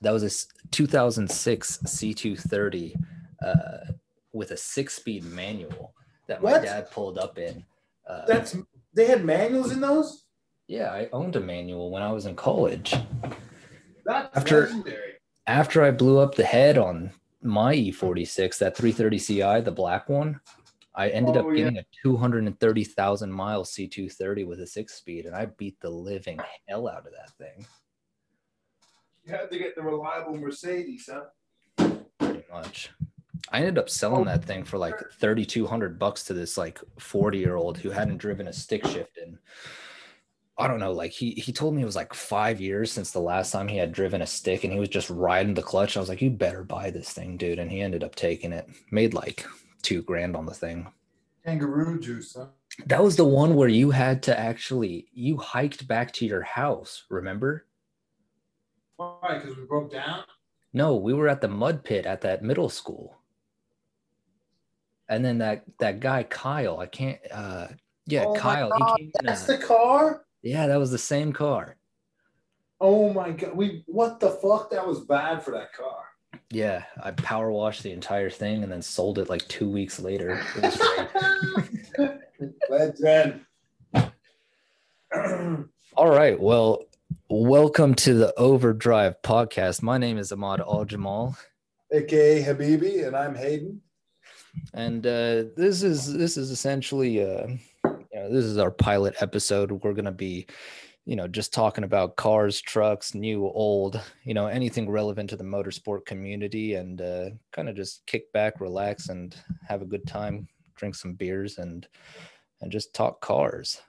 That 0.00 0.12
was 0.12 0.22
a 0.22 0.26
s- 0.26 0.46
2006 0.70 1.78
C230 1.84 2.94
uh, 3.44 3.92
with 4.32 4.50
a 4.52 4.56
six-speed 4.56 5.24
manual 5.24 5.94
that 6.28 6.42
my 6.42 6.52
What? 6.52 6.62
dad 6.62 6.90
pulled 6.90 7.18
up 7.18 7.38
in. 7.38 7.64
Uh, 8.08 8.24
That's 8.26 8.56
they 8.94 9.06
had 9.06 9.24
manuals 9.24 9.72
in 9.72 9.80
those. 9.80 10.24
yeah, 10.66 10.90
I 10.92 11.08
owned 11.12 11.36
a 11.36 11.40
manual 11.40 11.90
when 11.90 12.02
I 12.02 12.12
was 12.12 12.26
in 12.26 12.36
college. 12.36 12.94
That's 14.04 14.36
After- 14.36 14.62
legendary. 14.66 15.12
After 15.46 15.82
I 15.82 15.90
blew 15.90 16.18
up 16.18 16.34
the 16.34 16.44
head 16.44 16.76
on 16.76 17.10
my 17.42 17.74
E46, 17.74 18.58
that 18.58 18.76
330 18.76 19.18
Ci, 19.18 19.60
the 19.62 19.70
black 19.72 20.08
one, 20.10 20.40
I 20.94 21.08
ended 21.08 21.36
Oh, 21.38 21.40
up 21.40 21.46
yeah. 21.50 21.56
getting 21.64 21.78
a 21.78 21.84
230,000 22.02 23.32
mile 23.32 23.64
C230 23.64 24.46
with 24.46 24.60
a 24.60 24.66
six-speed, 24.66 25.24
and 25.26 25.34
I 25.34 25.46
beat 25.46 25.80
the 25.80 25.88
living 25.90 26.38
hell 26.66 26.86
out 26.88 27.06
of 27.06 27.12
that 27.12 27.30
thing. 27.38 27.64
You 29.28 29.34
had 29.34 29.50
to 29.50 29.58
get 29.58 29.76
the 29.76 29.82
reliable 29.82 30.38
Mercedes, 30.38 31.10
huh? 31.12 31.96
pretty 32.18 32.44
much. 32.50 32.90
I 33.52 33.58
ended 33.58 33.76
up 33.76 33.90
selling 33.90 34.24
that 34.24 34.42
thing 34.42 34.64
for 34.64 34.78
like 34.78 34.94
3200 35.20 35.98
bucks 35.98 36.24
to 36.24 36.34
this 36.34 36.56
like 36.56 36.80
40 36.98 37.36
year 37.36 37.56
old 37.56 37.76
who 37.76 37.90
hadn't 37.90 38.16
driven 38.16 38.48
a 38.48 38.52
stick 38.54 38.86
shift 38.86 39.18
in 39.18 39.38
I 40.56 40.66
don't 40.66 40.80
know, 40.80 40.92
like 40.92 41.12
he 41.12 41.32
he 41.32 41.52
told 41.52 41.74
me 41.74 41.82
it 41.82 41.84
was 41.84 41.94
like 41.94 42.14
5 42.14 42.60
years 42.60 42.90
since 42.90 43.12
the 43.12 43.20
last 43.20 43.52
time 43.52 43.68
he 43.68 43.76
had 43.76 43.92
driven 43.92 44.22
a 44.22 44.26
stick 44.26 44.64
and 44.64 44.72
he 44.72 44.80
was 44.80 44.88
just 44.88 45.08
riding 45.08 45.54
the 45.54 45.62
clutch. 45.62 45.96
I 45.96 46.00
was 46.00 46.08
like, 46.08 46.20
"You 46.20 46.30
better 46.30 46.64
buy 46.64 46.90
this 46.90 47.12
thing, 47.12 47.36
dude." 47.36 47.60
And 47.60 47.70
he 47.70 47.80
ended 47.80 48.02
up 48.02 48.16
taking 48.16 48.52
it. 48.52 48.68
Made 48.90 49.14
like 49.14 49.46
2 49.82 50.02
grand 50.02 50.34
on 50.34 50.46
the 50.46 50.54
thing. 50.54 50.88
Kangaroo 51.44 52.00
juice, 52.00 52.34
huh? 52.36 52.46
That 52.86 53.04
was 53.04 53.14
the 53.14 53.24
one 53.24 53.54
where 53.54 53.68
you 53.68 53.92
had 53.92 54.20
to 54.24 54.36
actually 54.36 55.06
you 55.12 55.36
hiked 55.36 55.86
back 55.86 56.12
to 56.14 56.26
your 56.26 56.42
house, 56.42 57.04
remember? 57.08 57.67
Why? 58.98 59.38
Because 59.38 59.56
we 59.56 59.64
broke 59.64 59.92
down. 59.92 60.24
No, 60.72 60.96
we 60.96 61.14
were 61.14 61.28
at 61.28 61.40
the 61.40 61.48
mud 61.48 61.84
pit 61.84 62.04
at 62.04 62.20
that 62.22 62.42
middle 62.42 62.68
school. 62.68 63.16
And 65.08 65.24
then 65.24 65.38
that 65.38 65.62
that 65.78 66.00
guy 66.00 66.24
Kyle, 66.24 66.80
I 66.80 66.86
can't 66.86 67.18
uh 67.32 67.68
yeah, 68.06 68.24
Oh 68.26 68.34
Kyle, 68.34 68.70
he 68.76 69.04
came 69.04 69.12
in 69.20 69.26
That's 69.26 69.48
a, 69.48 69.56
the 69.56 69.64
car. 69.64 70.24
Yeah, 70.42 70.66
that 70.66 70.78
was 70.78 70.90
the 70.90 70.98
same 70.98 71.32
car. 71.32 71.76
Oh 72.80 73.12
my 73.12 73.30
god, 73.30 73.56
we 73.56 73.84
what 73.86 74.18
the 74.18 74.30
fuck? 74.30 74.70
That 74.70 74.86
was 74.86 75.00
bad 75.00 75.44
for 75.44 75.52
that 75.52 75.72
car. 75.72 76.04
Yeah, 76.50 76.82
I 77.00 77.12
power 77.12 77.52
washed 77.52 77.84
the 77.84 77.92
entire 77.92 78.30
thing 78.30 78.64
and 78.64 78.72
then 78.72 78.82
sold 78.82 79.18
it 79.18 79.28
like 79.28 79.46
2 79.48 79.68
weeks 79.68 80.00
later. 80.00 80.42
It 80.56 80.62
was 80.62 80.76
great. 81.96 82.18
Legend. 82.70 83.44
All 85.94 86.08
right, 86.08 86.38
well, 86.38 86.87
welcome 87.30 87.94
to 87.94 88.14
the 88.14 88.34
Overdrive 88.38 89.20
podcast. 89.22 89.82
My 89.82 89.98
name 89.98 90.16
is 90.16 90.32
Ahmad 90.32 90.60
Al 90.60 90.84
Jamal. 90.86 91.36
AKA 91.92 92.42
Habibi, 92.42 93.06
and 93.06 93.14
I'm 93.14 93.34
Hayden. 93.34 93.82
and 94.74 95.06
uh, 95.06 95.44
this 95.56 95.82
is 95.82 96.12
this 96.12 96.36
is 96.36 96.50
essentially 96.50 97.22
uh, 97.22 97.46
you 97.84 98.06
know 98.14 98.32
this 98.32 98.44
is 98.44 98.58
our 98.58 98.70
pilot 98.70 99.14
episode 99.20 99.70
we're 99.70 99.92
going 99.92 100.04
to 100.04 100.10
be 100.10 100.46
you 101.04 101.16
know 101.16 101.28
just 101.28 101.52
talking 101.52 101.84
about 101.84 102.16
cars 102.16 102.60
trucks 102.60 103.14
new 103.14 103.44
old 103.46 104.00
you 104.24 104.34
know 104.34 104.46
anything 104.46 104.88
relevant 104.88 105.30
to 105.30 105.36
the 105.36 105.44
motorsport 105.44 106.06
community 106.06 106.74
and 106.74 107.00
uh, 107.00 107.30
kind 107.52 107.68
of 107.68 107.76
just 107.76 108.04
kick 108.06 108.32
back 108.32 108.60
relax 108.60 109.10
and 109.10 109.36
have 109.66 109.82
a 109.82 109.86
good 109.86 110.06
time 110.06 110.48
drink 110.76 110.94
some 110.94 111.12
beers 111.12 111.58
and 111.58 111.86
and 112.62 112.72
just 112.72 112.94
talk 112.94 113.20
cars 113.20 113.80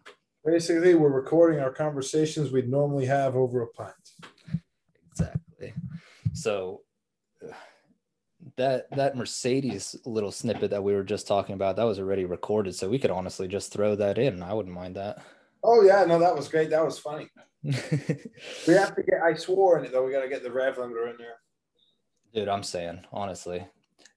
Basically, 0.45 0.95
we're 0.95 1.09
recording 1.09 1.59
our 1.59 1.71
conversations 1.71 2.51
we'd 2.51 2.69
normally 2.69 3.05
have 3.05 3.35
over 3.35 3.61
a 3.61 3.67
pint. 3.67 3.93
exactly 5.11 5.73
so 6.33 6.81
that 8.55 8.89
that 8.91 9.15
mercedes 9.15 9.95
little 10.05 10.31
snippet 10.31 10.71
that 10.71 10.83
we 10.83 10.93
were 10.93 11.03
just 11.03 11.27
talking 11.27 11.55
about 11.55 11.75
that 11.75 11.83
was 11.83 11.99
already 11.99 12.23
recorded 12.25 12.73
so 12.73 12.87
we 12.87 12.99
could 12.99 13.11
honestly 13.11 13.47
just 13.47 13.73
throw 13.73 13.95
that 13.95 14.17
in 14.17 14.41
i 14.43 14.53
wouldn't 14.53 14.73
mind 14.73 14.95
that 14.95 15.21
Oh 15.63 15.83
yeah, 15.83 16.05
no, 16.05 16.19
that 16.19 16.35
was 16.35 16.47
great. 16.47 16.69
That 16.69 16.85
was 16.85 16.99
funny. 16.99 17.29
We 17.63 18.73
have 18.73 18.95
to 18.95 19.03
get. 19.03 19.21
I 19.23 19.33
swore 19.33 19.77
in 19.77 19.85
it 19.85 19.91
though. 19.91 20.05
We 20.05 20.11
got 20.11 20.21
to 20.21 20.29
get 20.29 20.43
the 20.43 20.51
rev 20.51 20.77
limiter 20.77 21.11
in 21.11 21.17
there. 21.17 21.35
Dude, 22.33 22.47
I'm 22.47 22.63
saying 22.63 23.05
honestly, 23.11 23.65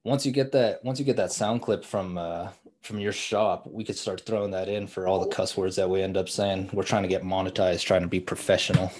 once 0.04 0.26
you 0.26 0.32
get 0.32 0.52
that, 0.52 0.84
once 0.84 0.98
you 0.98 1.04
get 1.04 1.16
that 1.16 1.32
sound 1.32 1.62
clip 1.62 1.84
from 1.84 2.18
uh 2.18 2.48
from 2.82 2.98
your 2.98 3.12
shop, 3.12 3.66
we 3.66 3.84
could 3.84 3.96
start 3.96 4.26
throwing 4.26 4.50
that 4.50 4.68
in 4.68 4.88
for 4.88 5.06
all 5.06 5.20
the 5.20 5.28
cuss 5.28 5.56
words 5.56 5.76
that 5.76 5.88
we 5.88 6.02
end 6.02 6.16
up 6.16 6.28
saying. 6.28 6.68
We're 6.72 6.82
trying 6.82 7.02
to 7.02 7.08
get 7.08 7.22
monetized, 7.22 7.84
trying 7.84 8.02
to 8.02 8.08
be 8.08 8.18
professional. 8.18 8.90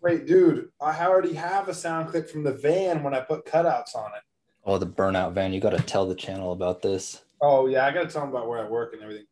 Wait, 0.00 0.26
dude, 0.26 0.68
I 0.80 1.06
already 1.06 1.34
have 1.34 1.68
a 1.68 1.74
sound 1.74 2.08
clip 2.08 2.28
from 2.28 2.44
the 2.44 2.52
van 2.52 3.02
when 3.02 3.14
I 3.14 3.20
put 3.20 3.46
cutouts 3.46 3.94
on 3.94 4.10
it. 4.16 4.22
Oh, 4.64 4.78
the 4.78 4.86
burnout 4.86 5.32
van! 5.32 5.52
You 5.52 5.60
got 5.60 5.76
to 5.76 5.82
tell 5.82 6.06
the 6.06 6.14
channel 6.14 6.52
about 6.52 6.82
this. 6.82 7.22
Oh 7.40 7.66
yeah, 7.66 7.86
I 7.86 7.90
got 7.90 8.02
to 8.02 8.08
tell 8.08 8.22
them 8.22 8.30
about 8.30 8.48
where 8.48 8.64
I 8.64 8.68
work 8.68 8.94
and 8.94 9.02
everything. 9.02 9.26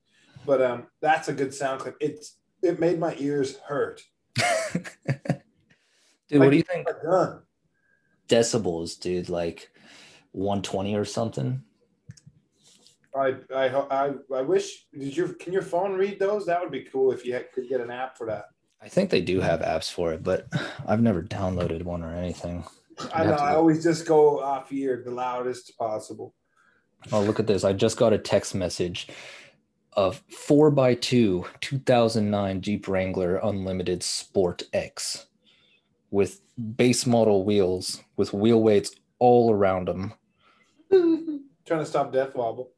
But 0.45 0.63
um, 0.63 0.87
that's 1.01 1.29
a 1.29 1.33
good 1.33 1.55
sound 1.55 1.81
clip. 1.81 1.97
It's 2.01 2.37
it 2.63 2.81
made 2.81 2.99
my 2.99 3.15
ears 3.19 3.59
hurt. 3.59 4.03
dude, 6.29 6.41
what 6.41 6.51
do 6.51 6.57
you 6.57 6.63
think 6.63 6.89
decibels, 8.29 8.99
dude? 8.99 9.29
Like 9.29 9.71
120 10.33 10.95
or 10.95 11.05
something? 11.05 11.63
I 13.17 13.37
I 13.55 13.69
I 13.69 14.13
I 14.35 14.43
wish. 14.43 14.87
Did 14.97 15.17
your 15.17 15.29
can 15.35 15.53
your 15.53 15.63
phone 15.63 15.95
read 15.95 16.19
those? 16.19 16.47
That 16.47 16.61
would 16.61 16.71
be 16.71 16.83
cool 16.83 17.13
if 17.13 17.27
you 17.27 17.33
had, 17.33 17.53
could 17.53 17.69
get 17.69 17.81
an 17.81 17.91
app 17.91 18.17
for 18.17 18.27
that. 18.27 18.47
I 18.83 18.89
think 18.89 19.11
they 19.11 19.21
do 19.21 19.41
have 19.41 19.61
apps 19.61 19.93
for 19.93 20.13
it, 20.13 20.23
but 20.23 20.47
I've 20.87 21.03
never 21.03 21.23
downloaded 21.23 21.83
one 21.83 22.03
or 22.03 22.15
anything. 22.15 22.65
I 23.13 23.25
know. 23.25 23.33
I 23.33 23.55
always 23.55 23.83
just 23.83 24.07
go 24.07 24.41
off 24.41 24.73
ear 24.73 25.03
the 25.05 25.11
loudest 25.11 25.77
possible. 25.77 26.35
Oh, 27.13 27.23
look 27.23 27.41
at 27.41 27.47
this. 27.47 27.65
I 27.65 27.73
just 27.73 27.97
got 27.97 28.13
a 28.13 28.19
text 28.19 28.55
message 28.55 29.09
of 29.95 30.23
4x2 30.29 31.47
2009 31.61 32.61
Jeep 32.61 32.89
Wrangler 32.89 33.37
Unlimited 33.43 34.03
Sport 34.03 34.63
X 34.73 35.27
with 36.11 36.41
base 36.77 37.07
model 37.07 37.45
wheels 37.45 38.03
with 38.17 38.33
wheel 38.33 38.63
weights 38.63 38.93
all 39.19 39.53
around 39.53 39.89
them. 39.89 40.15
Trying 41.67 41.81
to 41.81 41.87
stop 41.87 42.13
death 42.13 42.35
wobble. 42.35 42.73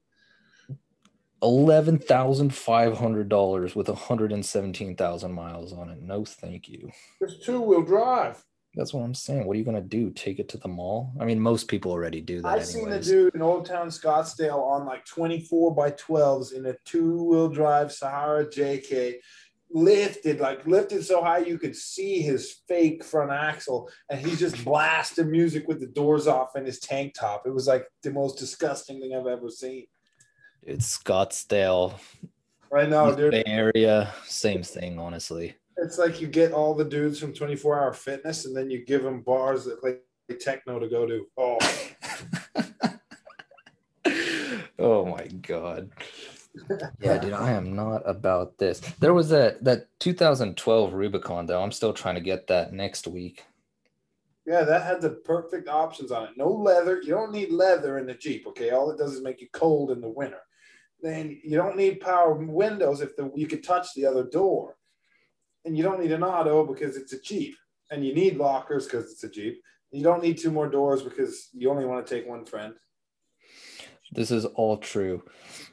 $11,500 1.43 3.75
with 3.75 3.89
117,000 3.89 5.33
miles 5.33 5.73
on 5.73 5.91
it. 5.91 6.01
No, 6.01 6.25
thank 6.25 6.69
you. 6.69 6.93
It's 7.21 7.45
two 7.45 7.61
wheel 7.61 7.83
drive. 7.83 8.45
That's 8.75 8.95
what 8.95 9.03
I'm 9.03 9.15
saying. 9.15 9.45
What 9.45 9.55
are 9.55 9.59
you 9.59 9.65
going 9.65 9.77
to 9.77 9.83
do? 9.83 10.11
Take 10.11 10.39
it 10.39 10.49
to 10.51 10.57
the 10.57 10.69
mall? 10.69 11.13
I 11.21 11.27
mean, 11.27 11.39
most 11.39 11.69
people 11.69 11.91
already 11.91 12.23
do 12.23 12.41
that. 12.41 12.49
I've 12.49 12.65
seen 12.65 12.85
the 12.85 12.97
anyways. 12.97 13.07
dude 13.07 13.35
in 13.35 13.43
Old 13.43 13.67
Town 13.67 13.89
Scottsdale 13.89 14.63
on 14.63 14.87
like 14.87 15.05
24 15.05 15.75
by 15.75 15.91
12s 15.91 16.55
in 16.55 16.65
a 16.67 16.75
two 16.87 17.25
wheel 17.25 17.49
drive 17.49 17.93
Sahara 17.93 18.47
JK, 18.47 19.17
lifted 19.73 20.41
like 20.41 20.67
lifted 20.67 21.05
so 21.05 21.23
high 21.23 21.39
you 21.39 21.59
could 21.59 21.75
see 21.77 22.21
his 22.21 22.61
fake 22.69 23.05
front 23.05 23.31
axle, 23.33 23.89
and 24.11 24.21
he's 24.21 24.39
just 24.39 24.65
blasting 24.65 25.31
music 25.31 25.67
with 25.69 25.81
the 25.81 25.87
doors 25.87 26.27
off 26.27 26.57
in 26.57 26.65
his 26.65 26.81
tank 26.81 27.15
top. 27.15 27.43
It 27.47 27.55
was 27.55 27.67
like 27.67 27.87
the 28.03 28.11
most 28.11 28.39
disgusting 28.39 29.01
thing 29.01 29.15
I've 29.15 29.27
ever 29.27 29.49
seen. 29.51 29.87
It's 30.63 30.97
Scottsdale, 30.99 31.99
Right 32.71 32.89
now, 32.89 33.11
dude, 33.11 33.33
Bay 33.33 33.43
Area, 33.45 34.15
same 34.25 34.63
thing, 34.63 34.99
honestly. 34.99 35.57
it's 35.77 35.99
like 35.99 36.23
you 36.23 36.27
get 36.27 36.53
all 36.53 36.75
the 36.75 36.85
dudes 36.87 37.19
from 37.19 37.35
24 37.35 37.79
Hour 37.79 37.93
Fitness, 37.93 38.47
and 38.47 38.57
then 38.57 38.71
you 38.71 38.83
give 38.85 39.03
them 39.03 39.21
bars 39.21 39.67
that 39.67 39.79
play 39.81 39.97
techno 40.41 40.79
to 40.79 40.89
go 40.89 41.07
to. 41.07 41.27
Oh, 41.37 41.59
oh 44.79 45.05
my 45.05 45.27
god. 45.27 45.91
Yeah, 47.01 47.19
dude, 47.19 47.33
I 47.33 47.53
am 47.53 47.75
not 47.75 48.03
about 48.05 48.59
this. 48.59 48.81
There 49.01 49.15
was 49.15 49.31
that 49.31 49.65
that 49.65 49.89
2012 50.01 50.93
Rubicon 50.93 51.47
though. 51.47 51.63
I'm 51.63 51.73
still 51.73 51.93
trying 51.93 52.17
to 52.17 52.21
get 52.21 52.47
that 52.49 52.73
next 52.73 53.07
week. 53.07 53.45
Yeah, 54.45 54.65
that 54.65 54.85
had 54.85 55.01
the 55.01 55.11
perfect 55.11 55.69
options 55.69 56.11
on 56.11 56.25
it. 56.25 56.31
No 56.37 56.49
leather. 56.49 57.01
You 57.01 57.11
don't 57.11 57.33
need 57.33 57.53
leather 57.53 57.99
in 57.99 58.07
the 58.07 58.15
Jeep. 58.15 58.47
Okay, 58.49 58.71
all 58.71 58.91
it 58.91 58.99
does 58.99 59.15
is 59.15 59.23
make 59.23 59.41
you 59.41 59.49
cold 59.53 59.91
in 59.91 60.01
the 60.01 60.09
winter. 60.09 60.41
Then 61.01 61.41
you 61.43 61.57
don't 61.57 61.77
need 61.77 62.01
power 62.01 62.35
windows 62.35 63.01
if 63.01 63.17
the 63.17 63.31
you 63.35 63.47
could 63.47 63.65
touch 63.65 63.95
the 63.95 64.07
other 64.07 64.25
door, 64.25 64.77
and 65.65 65.77
you 65.77 65.83
don't 65.83 66.01
need 66.01 66.13
an 66.13 66.25
auto 66.25 66.67
because 66.67 66.97
it's 66.97 67.13
a 67.13 67.21
Jeep, 67.21 67.57
and 67.91 68.05
you 68.05 68.15
need 68.15 68.37
lockers 68.37 68.87
because 68.87 69.11
it's 69.11 69.25
a 69.25 69.29
Jeep. 69.29 69.63
You 69.91 70.03
don't 70.03 70.23
need 70.23 70.39
two 70.39 70.51
more 70.51 70.69
doors 70.69 71.03
because 71.03 71.49
you 71.53 71.71
only 71.71 71.85
want 71.85 72.07
to 72.07 72.15
take 72.15 72.27
one 72.27 72.45
friend. 72.45 72.75
This 74.11 74.31
is 74.31 74.45
all 74.45 74.77
true. 74.77 75.23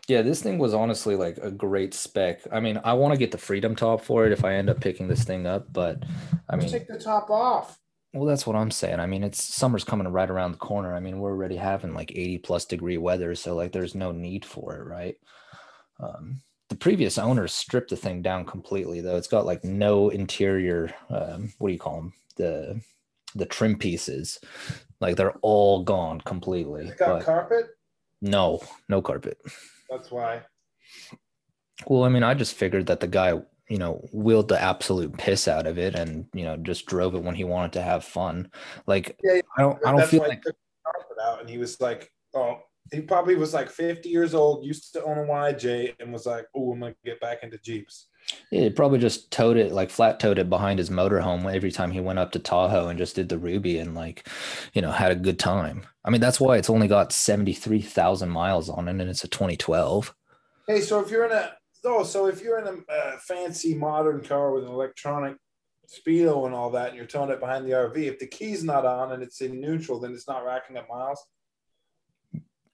Yeah, 0.09 0.23
this 0.23 0.41
thing 0.41 0.57
was 0.57 0.73
honestly 0.73 1.15
like 1.15 1.37
a 1.37 1.51
great 1.51 1.93
spec. 1.93 2.41
I 2.51 2.59
mean, 2.59 2.81
I 2.83 2.93
want 2.93 3.13
to 3.13 3.17
get 3.19 3.31
the 3.31 3.37
Freedom 3.37 3.75
Top 3.75 4.01
for 4.01 4.25
it 4.25 4.31
if 4.33 4.43
I 4.43 4.55
end 4.55 4.69
up 4.69 4.81
picking 4.81 5.07
this 5.07 5.23
thing 5.23 5.45
up, 5.47 5.71
but 5.71 6.03
I 6.49 6.57
Just 6.57 6.73
mean, 6.73 6.81
take 6.81 6.87
the 6.87 6.99
top 6.99 7.29
off. 7.29 7.79
well, 8.13 8.25
that's 8.25 8.47
what 8.47 8.55
I'm 8.55 8.71
saying. 8.71 8.99
I 8.99 9.05
mean, 9.05 9.23
it's 9.23 9.43
summer's 9.43 9.83
coming 9.83 10.07
right 10.07 10.29
around 10.29 10.53
the 10.53 10.57
corner. 10.57 10.95
I 10.95 10.99
mean, 10.99 11.19
we're 11.19 11.31
already 11.31 11.57
having 11.57 11.93
like 11.93 12.11
80 12.11 12.39
plus 12.39 12.65
degree 12.65 12.97
weather, 12.97 13.35
so 13.35 13.55
like 13.55 13.71
there's 13.71 13.95
no 13.95 14.11
need 14.11 14.45
for 14.45 14.75
it, 14.77 14.83
right? 14.85 15.15
Um, 15.99 16.41
the 16.69 16.75
previous 16.75 17.17
owners 17.19 17.53
stripped 17.53 17.91
the 17.91 17.95
thing 17.95 18.21
down 18.23 18.45
completely, 18.45 19.01
though. 19.01 19.17
It's 19.17 19.27
got 19.27 19.45
like 19.45 19.63
no 19.63 20.09
interior. 20.09 20.93
Um, 21.09 21.53
what 21.59 21.69
do 21.69 21.73
you 21.73 21.79
call 21.79 21.95
them? 21.97 22.13
The 22.37 22.81
the 23.35 23.45
trim 23.45 23.77
pieces, 23.77 24.39
like 25.01 25.15
they're 25.17 25.37
all 25.43 25.83
gone 25.83 26.21
completely. 26.21 26.87
It's 26.87 26.99
got 26.99 27.23
carpet. 27.23 27.67
no, 28.21 28.59
no 28.87 29.01
carpet. 29.03 29.39
That's 29.89 30.11
why. 30.11 30.41
Well, 31.87 32.03
I 32.03 32.09
mean, 32.09 32.23
I 32.23 32.33
just 32.33 32.55
figured 32.55 32.87
that 32.87 32.99
the 32.99 33.07
guy, 33.07 33.41
you 33.69 33.77
know, 33.77 34.05
wheeled 34.11 34.47
the 34.49 34.61
absolute 34.61 35.17
piss 35.17 35.47
out 35.47 35.67
of 35.67 35.77
it 35.77 35.95
and, 35.95 36.25
you 36.33 36.43
know, 36.43 36.57
just 36.57 36.85
drove 36.85 37.15
it 37.15 37.23
when 37.23 37.35
he 37.35 37.43
wanted 37.43 37.73
to 37.73 37.81
have 37.81 38.03
fun. 38.03 38.51
Like, 38.85 39.17
Yeah, 39.23 39.35
yeah. 39.35 39.41
I 39.57 39.61
don't, 39.61 39.79
I 39.85 39.91
don't 39.91 39.99
That's 39.99 40.11
feel 40.11 40.21
like, 40.21 40.43
he 40.43 40.51
took 40.51 40.55
the 41.15 41.23
out, 41.23 41.41
and 41.41 41.49
he 41.49 41.57
was 41.57 41.79
like, 41.81 42.11
"Oh, 42.33 42.59
he 42.91 43.01
probably 43.01 43.35
was 43.35 43.53
like 43.53 43.69
50 43.69 44.09
years 44.09 44.33
old, 44.33 44.65
used 44.65 44.93
to 44.93 45.03
own 45.03 45.17
a 45.17 45.21
YJ, 45.21 45.95
and 45.99 46.11
was 46.11 46.25
like, 46.25 46.45
oh, 46.55 46.71
I'm 46.71 46.79
gonna 46.79 46.95
get 47.05 47.19
back 47.19 47.43
into 47.43 47.57
Jeeps." 47.59 48.07
yeah, 48.51 48.61
he 48.61 48.69
probably 48.69 48.99
just 48.99 49.31
towed 49.31 49.57
it, 49.57 49.71
like 49.71 49.89
flat 49.89 50.19
towed 50.19 50.39
it 50.39 50.49
behind 50.49 50.79
his 50.79 50.89
motorhome 50.89 51.53
every 51.53 51.71
time 51.71 51.91
he 51.91 51.99
went 51.99 52.19
up 52.19 52.31
to 52.31 52.39
Tahoe 52.39 52.87
and 52.87 52.97
just 52.97 53.15
did 53.15 53.29
the 53.29 53.37
Ruby 53.37 53.77
and, 53.77 53.95
like, 53.95 54.27
you 54.73 54.81
know, 54.81 54.91
had 54.91 55.11
a 55.11 55.15
good 55.15 55.39
time. 55.39 55.85
I 56.03 56.09
mean, 56.09 56.21
that's 56.21 56.39
why 56.39 56.57
it's 56.57 56.69
only 56.69 56.87
got 56.87 57.11
73,000 57.11 58.29
miles 58.29 58.69
on 58.69 58.87
it 58.87 58.91
and 58.91 59.09
it's 59.09 59.23
a 59.23 59.27
2012. 59.27 60.15
Hey, 60.67 60.81
so 60.81 60.99
if 60.99 61.09
you're 61.09 61.25
in 61.25 61.31
a 61.31 61.53
oh, 61.85 62.03
so 62.03 62.27
if 62.27 62.41
you're 62.41 62.59
in 62.59 62.67
a 62.67 62.91
uh, 62.91 63.17
fancy 63.19 63.73
modern 63.73 64.21
car 64.21 64.51
with 64.51 64.65
an 64.65 64.69
electronic 64.69 65.37
speedo 65.87 66.45
and 66.45 66.53
all 66.53 66.69
that, 66.71 66.89
and 66.89 66.97
you're 66.97 67.05
towing 67.05 67.31
it 67.31 67.39
behind 67.39 67.65
the 67.65 67.71
RV, 67.71 67.97
if 67.97 68.19
the 68.19 68.27
key's 68.27 68.63
not 68.63 68.85
on 68.85 69.11
and 69.11 69.23
it's 69.23 69.41
in 69.41 69.59
neutral, 69.59 69.99
then 69.99 70.13
it's 70.13 70.27
not 70.27 70.45
racking 70.45 70.77
up 70.77 70.87
miles. 70.89 71.23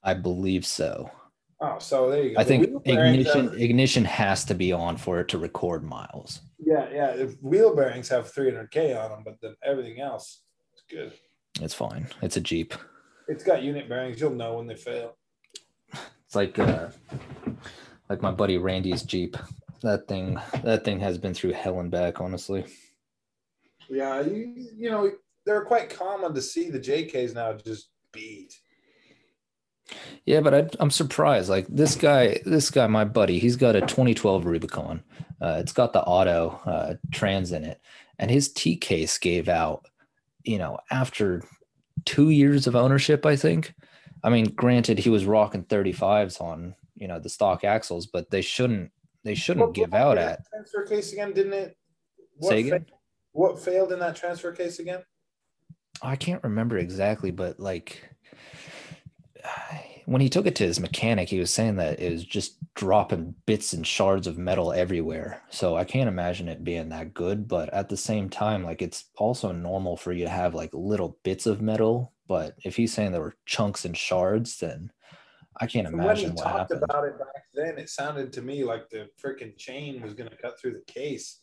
I 0.06 0.14
believe 0.14 0.66
so. 0.66 1.10
Oh, 1.60 1.80
so 1.80 2.10
there 2.10 2.24
you 2.24 2.36
go. 2.36 2.40
I 2.40 2.44
The 2.44 2.48
think 2.48 2.64
ignition 2.86 3.46
have- 3.50 3.60
ignition 3.60 4.06
has 4.06 4.46
to 4.46 4.54
be 4.54 4.72
on 4.72 4.96
for 4.98 5.20
it 5.20 5.28
to 5.30 5.38
record 5.38 5.84
miles. 5.84 6.42
yeah, 6.60 6.88
yeah. 6.94 7.10
If 7.16 7.42
wheel 7.42 7.76
bearings 7.76 8.08
have 8.10 8.32
300k 8.32 8.96
on 9.04 9.10
them, 9.12 9.24
but 9.26 9.36
then 9.42 9.56
everything 9.64 10.00
else 10.00 10.42
is 10.76 10.84
good. 10.90 11.14
It's 11.62 11.74
fine. 11.74 12.08
It's 12.22 12.38
a 12.38 12.42
Jeep. 12.42 12.74
It's 13.28 13.44
got 13.44 13.64
unit 13.64 13.90
bearings. 13.90 14.22
You'll 14.22 14.32
know 14.36 14.56
when 14.58 14.68
they 14.68 14.76
fail. 14.76 15.18
It's 15.94 16.36
like 16.36 16.60
uh 16.60 16.90
like 18.10 18.22
my 18.22 18.32
buddy 18.32 18.58
Randy's 18.58 19.02
Jeep. 19.04 19.36
That 19.82 20.08
thing 20.08 20.40
that 20.64 20.84
thing 20.84 21.00
has 21.00 21.18
been 21.18 21.34
through 21.34 21.54
hell 21.54 21.80
and 21.80 21.90
back, 21.90 22.22
honestly. 22.22 22.66
Yeah, 23.90 24.22
you, 24.22 24.68
you 24.76 24.90
know 24.92 25.12
they're 25.46 25.64
quite 25.66 25.90
common 25.90 26.34
to 26.36 26.42
see 26.42 26.70
the 26.70 26.80
JKs 26.80 27.34
now 27.34 27.54
just 27.54 27.90
beat. 28.12 28.60
Yeah, 30.26 30.42
but 30.42 30.54
I, 30.54 30.70
I'm 30.80 30.92
surprised. 30.92 31.50
Like 31.50 31.68
this 31.68 31.96
guy, 31.96 32.40
this 32.46 32.70
guy, 32.70 32.88
my 32.88 33.06
buddy, 33.06 33.40
he's 33.40 33.56
got 33.56 33.76
a 33.76 33.82
2012 33.82 34.46
Rubicon. 34.46 35.04
Uh, 35.42 35.58
it's 35.60 35.74
got 35.74 35.94
the 35.94 36.02
auto 36.04 36.60
uh, 36.66 36.96
trans 37.12 37.52
in 37.52 37.64
it, 37.64 37.80
and 38.18 38.32
his 38.32 38.52
T 38.52 38.76
case 38.76 39.18
gave 39.18 39.48
out. 39.48 39.86
You 40.44 40.58
know, 40.58 40.80
after 40.92 41.44
two 42.06 42.30
years 42.30 42.68
of 42.68 42.76
ownership, 42.76 43.26
I 43.26 43.36
think. 43.36 43.74
I 44.24 44.30
mean, 44.30 44.46
granted, 44.56 44.98
he 44.98 45.10
was 45.10 45.26
rocking 45.26 45.64
35s 45.66 46.42
on 46.42 46.76
you 46.96 47.08
know 47.08 47.20
the 47.20 47.30
stock 47.30 47.64
axles, 47.64 48.08
but 48.08 48.32
they 48.32 48.42
shouldn't 48.42 48.92
they 49.24 49.36
shouldn't 49.36 49.74
give 49.74 49.94
out 49.94 50.18
at. 50.18 50.40
transfer 50.50 50.86
case 50.86 51.14
again, 51.14 51.34
didn't 51.34 51.54
it? 51.54 51.78
What 52.38 52.50
Say 52.50 52.60
again. 52.62 52.86
fa- 52.86 52.94
what 53.34 53.60
failed 53.60 53.92
in 53.92 54.00
that 54.00 54.16
transfer 54.16 54.52
case 54.52 54.80
again? 54.80 55.04
I 56.02 56.16
can't 56.16 56.44
remember 56.44 56.78
exactly, 56.78 57.32
but 57.32 57.60
like 57.60 58.10
when 60.06 60.22
he 60.22 60.30
took 60.30 60.46
it 60.46 60.56
to 60.56 60.66
his 60.66 60.80
mechanic, 60.80 61.30
he 61.30 61.40
was 61.40 61.52
saying 61.52 61.78
that 61.78 62.00
it 62.00 62.12
was 62.12 62.24
just 62.24 62.58
dropping 62.76 63.36
bits 63.46 63.74
and 63.74 63.86
shards 63.86 64.28
of 64.28 64.38
metal 64.38 64.72
everywhere. 64.72 65.42
So 65.50 65.76
I 65.76 65.84
can't 65.84 66.10
imagine 66.10 66.48
it 66.48 66.64
being 66.64 66.90
that 66.90 67.14
good. 67.14 67.48
But 67.48 67.74
at 67.74 67.90
the 67.90 67.98
same 67.98 68.30
time, 68.30 68.64
like 68.64 68.82
it's 68.82 69.06
also 69.18 69.52
normal 69.52 69.98
for 69.98 70.12
you 70.12 70.26
to 70.26 70.30
have 70.30 70.54
like 70.54 70.72
little 70.74 71.18
bits 71.24 71.46
of 71.46 71.62
metal. 71.62 72.14
But 72.28 72.56
if 72.64 72.76
he's 72.76 72.94
saying 72.94 73.12
there 73.12 73.22
were 73.22 73.36
chunks 73.46 73.86
and 73.86 73.96
shards, 73.96 74.58
then 74.60 74.92
I 75.60 75.68
can't 75.68 75.88
From 75.88 76.00
when 76.00 76.16
he 76.18 76.28
what 76.28 76.38
talked 76.38 76.58
happened. 76.58 76.84
about 76.84 77.06
it 77.06 77.18
back 77.18 77.44
then, 77.54 77.78
it 77.78 77.90
sounded 77.90 78.34
to 78.34 78.42
me 78.42 78.64
like 78.64 78.90
the 78.90 79.08
freaking 79.24 79.58
chain 79.58 80.02
was 80.02 80.14
going 80.14 80.30
to 80.30 80.36
cut 80.36 80.60
through 80.60 80.74
the 80.74 80.92
case. 80.92 81.40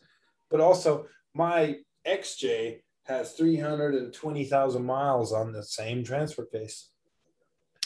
But 0.51 0.61
also, 0.61 1.07
my 1.35 1.77
XJ 2.07 2.81
has 3.05 3.33
320,000 3.33 4.85
miles 4.85 5.33
on 5.33 5.53
the 5.53 5.63
same 5.63 6.05
transfer 6.05 6.45
case. 6.45 6.91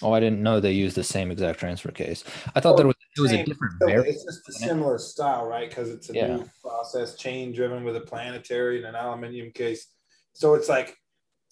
Oh, 0.03 0.13
I 0.13 0.21
didn't 0.21 0.43
know 0.43 0.61
they 0.61 0.73
used 0.73 0.97
the 0.97 1.05
same 1.05 1.31
exact 1.31 1.59
transfer 1.59 1.91
case. 1.91 2.23
I 2.55 2.61
thought 2.61 2.77
there 2.77 2.87
was 2.87 2.97
it 3.17 3.21
was 3.21 3.33
a 3.33 3.45
different 3.45 3.75
variant. 3.79 4.07
it's 4.09 4.25
just 4.25 4.49
a 4.49 4.53
similar 4.53 4.99
style, 4.99 5.47
right? 5.47 5.69
Because 5.71 5.89
it's 5.89 6.11
a 6.11 6.13
Yeah. 6.13 6.37
new 6.37 6.51
process 6.63 7.17
chain 7.17 7.53
driven 7.53 7.83
with 7.83 7.97
a 7.97 8.01
planetary 8.03 8.77
and 8.77 8.87
an 8.87 8.95
aluminium 8.95 9.53
case. 9.53 9.87
So 10.35 10.53
it's 10.55 10.69
like 10.69 10.99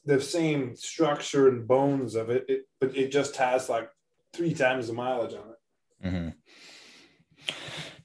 the 0.04 0.20
same 0.20 0.76
structure 0.76 1.48
and 1.48 1.66
bones 1.66 2.14
of 2.16 2.28
it, 2.28 2.44
it 2.48 2.62
but 2.80 2.94
it 2.94 3.10
just 3.10 3.36
has 3.36 3.70
like 3.70 3.88
three 4.34 4.52
times 4.52 4.88
the 4.88 4.92
mileage 4.92 5.32
on 5.34 5.50
it. 5.50 6.08
hmm 6.08 6.28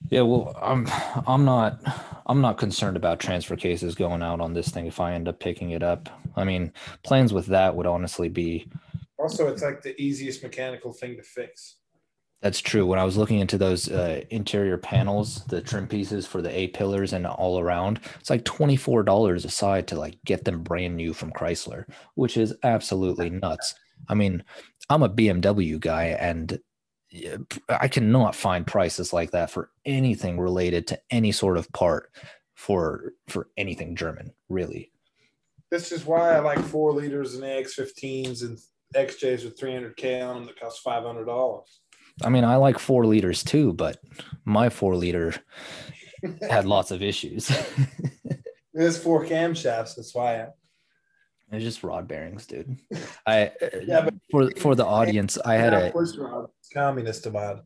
Yeah, 0.09 0.21
well, 0.21 0.57
I'm 0.61 0.87
I'm 1.27 1.43
not 1.43 1.81
I'm 2.25 2.39
not 2.39 2.57
concerned 2.57 2.95
about 2.95 3.19
transfer 3.19 3.57
cases 3.57 3.93
going 3.93 4.23
out 4.23 4.39
on 4.39 4.53
this 4.53 4.69
thing 4.69 4.85
if 4.85 5.01
I 5.01 5.13
end 5.13 5.27
up 5.27 5.41
picking 5.41 5.71
it 5.71 5.83
up. 5.83 6.07
I 6.37 6.45
mean, 6.45 6.71
plans 7.03 7.33
with 7.33 7.47
that 7.47 7.75
would 7.75 7.87
honestly 7.87 8.29
be 8.29 8.69
Also, 9.19 9.47
it's 9.47 9.61
like 9.61 9.81
the 9.81 9.99
easiest 10.01 10.41
mechanical 10.43 10.93
thing 10.93 11.17
to 11.17 11.23
fix. 11.23 11.75
that's 12.41 12.61
true. 12.61 12.85
When 12.85 12.99
I 12.99 13.03
was 13.03 13.17
looking 13.17 13.39
into 13.39 13.57
those 13.57 13.89
uh, 13.89 14.21
interior 14.29 14.77
panels, 14.77 15.43
the 15.45 15.61
trim 15.61 15.87
pieces 15.87 16.25
for 16.25 16.41
the 16.41 16.57
A 16.57 16.67
pillars 16.67 17.11
and 17.11 17.27
all 17.27 17.59
around, 17.59 17.99
it's 18.19 18.29
like 18.29 18.45
twenty 18.45 18.77
four 18.77 19.03
dollars 19.03 19.43
a 19.45 19.49
side 19.49 19.87
to 19.89 19.99
like 19.99 20.17
get 20.25 20.45
them 20.45 20.63
brand 20.63 20.95
new 20.95 21.13
from 21.13 21.31
Chrysler, 21.31 21.85
which 22.15 22.37
is 22.37 22.55
absolutely 22.63 23.29
nuts. 23.29 23.75
I 24.07 24.13
mean, 24.13 24.43
I'm 24.89 25.03
a 25.03 25.09
BMW 25.09 25.79
guy, 25.79 26.05
and 26.19 26.59
I 27.67 27.87
cannot 27.87 28.35
find 28.35 28.65
prices 28.65 29.11
like 29.11 29.31
that 29.31 29.49
for 29.51 29.71
anything 29.85 30.39
related 30.39 30.87
to 30.87 30.99
any 31.09 31.31
sort 31.31 31.57
of 31.57 31.71
part 31.73 32.11
for 32.55 33.13
for 33.27 33.49
anything 33.57 33.95
German, 33.95 34.33
really. 34.47 34.91
This 35.71 35.91
is 35.91 36.05
why 36.05 36.35
I 36.35 36.39
like 36.39 36.59
four 36.59 36.93
liters 36.93 37.35
and 37.35 37.43
AX15s 37.43 38.41
and 38.43 38.57
XJs 38.95 39.43
with 39.43 39.59
300K 39.59 40.27
on 40.27 40.35
them 40.35 40.45
that 40.45 40.59
cost 40.59 40.83
$500. 40.85 41.61
I 42.23 42.29
mean, 42.29 42.43
I 42.43 42.55
like 42.57 42.79
four 42.79 43.05
liters 43.05 43.43
too, 43.43 43.73
but 43.73 43.97
my 44.45 44.69
four 44.69 44.95
liter 44.95 45.33
had 46.49 46.65
lots 46.65 46.91
of 46.91 47.01
issues. 47.01 47.49
There's 48.73 48.97
four 49.01 49.25
camshafts. 49.25 49.95
That's 49.95 50.13
why. 50.13 50.41
I, 50.41 50.47
It's 51.51 51.63
just 51.63 51.83
rod 51.83 52.07
bearings, 52.07 52.45
dude. 52.45 52.79
I 53.27 53.51
Yeah, 53.83 54.01
but- 54.05 54.13
for 54.31 54.51
for 54.57 54.75
the 54.75 54.85
audience, 54.85 55.37
I 55.37 55.55
had 55.55 55.73
a 55.73 55.91
push 55.91 56.15
rod. 56.17 56.49
It's 56.59 56.69
communist 56.73 57.29
mod. 57.31 57.61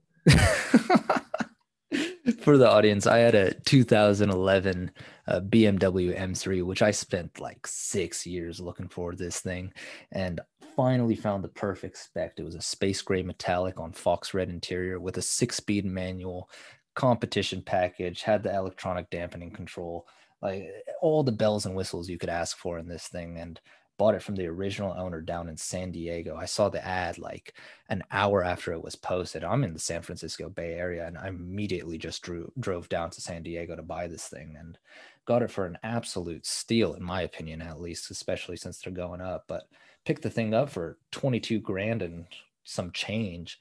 for 2.42 2.58
the 2.58 2.70
audience, 2.70 3.06
I 3.06 3.18
had 3.18 3.36
a 3.36 3.53
2011 3.53 4.92
uh, 5.27 5.39
BMW 5.42 6.18
M3, 6.18 6.63
which 6.63 6.82
I 6.82 6.92
spent 6.92 7.39
like 7.39 7.65
six 7.68 8.25
years 8.25 8.60
looking 8.60 8.88
for 8.88 9.13
this 9.15 9.39
thing, 9.42 9.74
and 10.12 10.39
finally 10.75 11.15
found 11.15 11.44
the 11.44 11.50
perfect 11.50 11.98
spec. 11.98 12.34
It 12.38 12.44
was 12.44 12.56
a 12.56 12.62
space 12.62 13.01
gray 13.01 13.24
metallic 13.24 13.80
on 13.80 13.92
fox 13.92 14.34
red 14.34 14.50
interior 14.50 15.00
with 15.00 15.18
a 15.18 15.22
six-speed 15.22 15.86
manual, 15.86 16.50
competition 16.96 17.62
package, 17.62 18.22
had 18.22 18.44
the 18.44 18.53
electronic 18.53 19.10
dampening 19.10 19.51
control, 19.51 20.08
like 20.42 20.70
all 21.01 21.24
the 21.24 21.32
bells 21.32 21.65
and 21.65 21.75
whistles 21.75 22.10
you 22.10 22.18
could 22.18 22.30
ask 22.30 22.58
for 22.58 22.77
in 22.80 22.88
this 22.88 23.08
thing, 23.08 23.38
and 23.38 23.60
bought 23.98 24.15
it 24.15 24.24
from 24.24 24.36
the 24.36 24.48
original 24.48 24.94
owner 24.98 25.22
down 25.22 25.48
in 25.48 25.56
San 25.56 25.92
Diego. 25.92 26.36
I 26.36 26.46
saw 26.46 26.68
the 26.70 26.86
ad 26.86 27.20
like 27.20 27.53
an 27.89 28.03
hour 28.12 28.44
after 28.44 28.74
it 28.74 28.84
was 28.84 28.96
posted. 28.96 29.44
I'm 29.44 29.63
in 29.63 29.74
the 29.74 29.80
San 29.80 30.01
Francisco 30.01 30.50
Bay 30.50 30.74
Area 30.74 31.06
and 31.06 31.18
I 31.18 31.27
immediately 31.27 31.98
just 32.00 32.24
drew, 32.24 32.51
drove 32.60 32.89
down 32.89 33.12
to 33.12 33.22
San 33.22 33.44
Diego 33.44 33.75
to 33.75 33.84
buy 33.84 34.08
this 34.08 34.27
thing 34.27 34.56
and 34.60 34.80
got 35.25 35.44
it 35.44 35.51
for 35.51 35.65
an 35.65 35.77
absolute 35.84 36.46
steal, 36.46 36.96
in 36.96 37.03
my 37.03 37.22
opinion, 37.22 37.62
at 37.62 37.80
least, 37.80 38.10
especially 38.10 38.58
since 38.58 38.80
they're 38.80 38.92
going 38.92 39.22
up. 39.22 39.46
But 39.48 39.63
picked 40.06 40.22
the 40.22 40.30
thing 40.30 40.54
up 40.54 40.70
for 40.70 40.98
22 41.12 41.60
grand 41.60 42.02
and 42.02 42.26
some 42.64 42.92
change. 42.92 43.60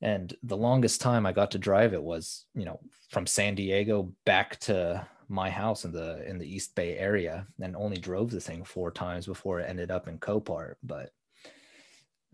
And 0.00 0.34
the 0.42 0.56
longest 0.56 1.00
time 1.00 1.26
I 1.26 1.32
got 1.32 1.50
to 1.52 1.58
drive 1.58 1.92
it 1.92 2.02
was, 2.02 2.46
you 2.54 2.64
know, 2.64 2.80
from 3.10 3.26
San 3.26 3.54
Diego 3.54 4.12
back 4.24 4.60
to 4.60 5.06
my 5.28 5.50
house 5.50 5.84
in 5.84 5.92
the 5.92 6.26
in 6.28 6.38
the 6.38 6.46
East 6.46 6.74
Bay 6.74 6.96
area 6.96 7.46
and 7.60 7.76
only 7.76 7.98
drove 7.98 8.30
the 8.30 8.40
thing 8.40 8.64
four 8.64 8.90
times 8.90 9.26
before 9.26 9.60
it 9.60 9.68
ended 9.68 9.90
up 9.90 10.08
in 10.08 10.18
Copart. 10.18 10.74
But 10.82 11.10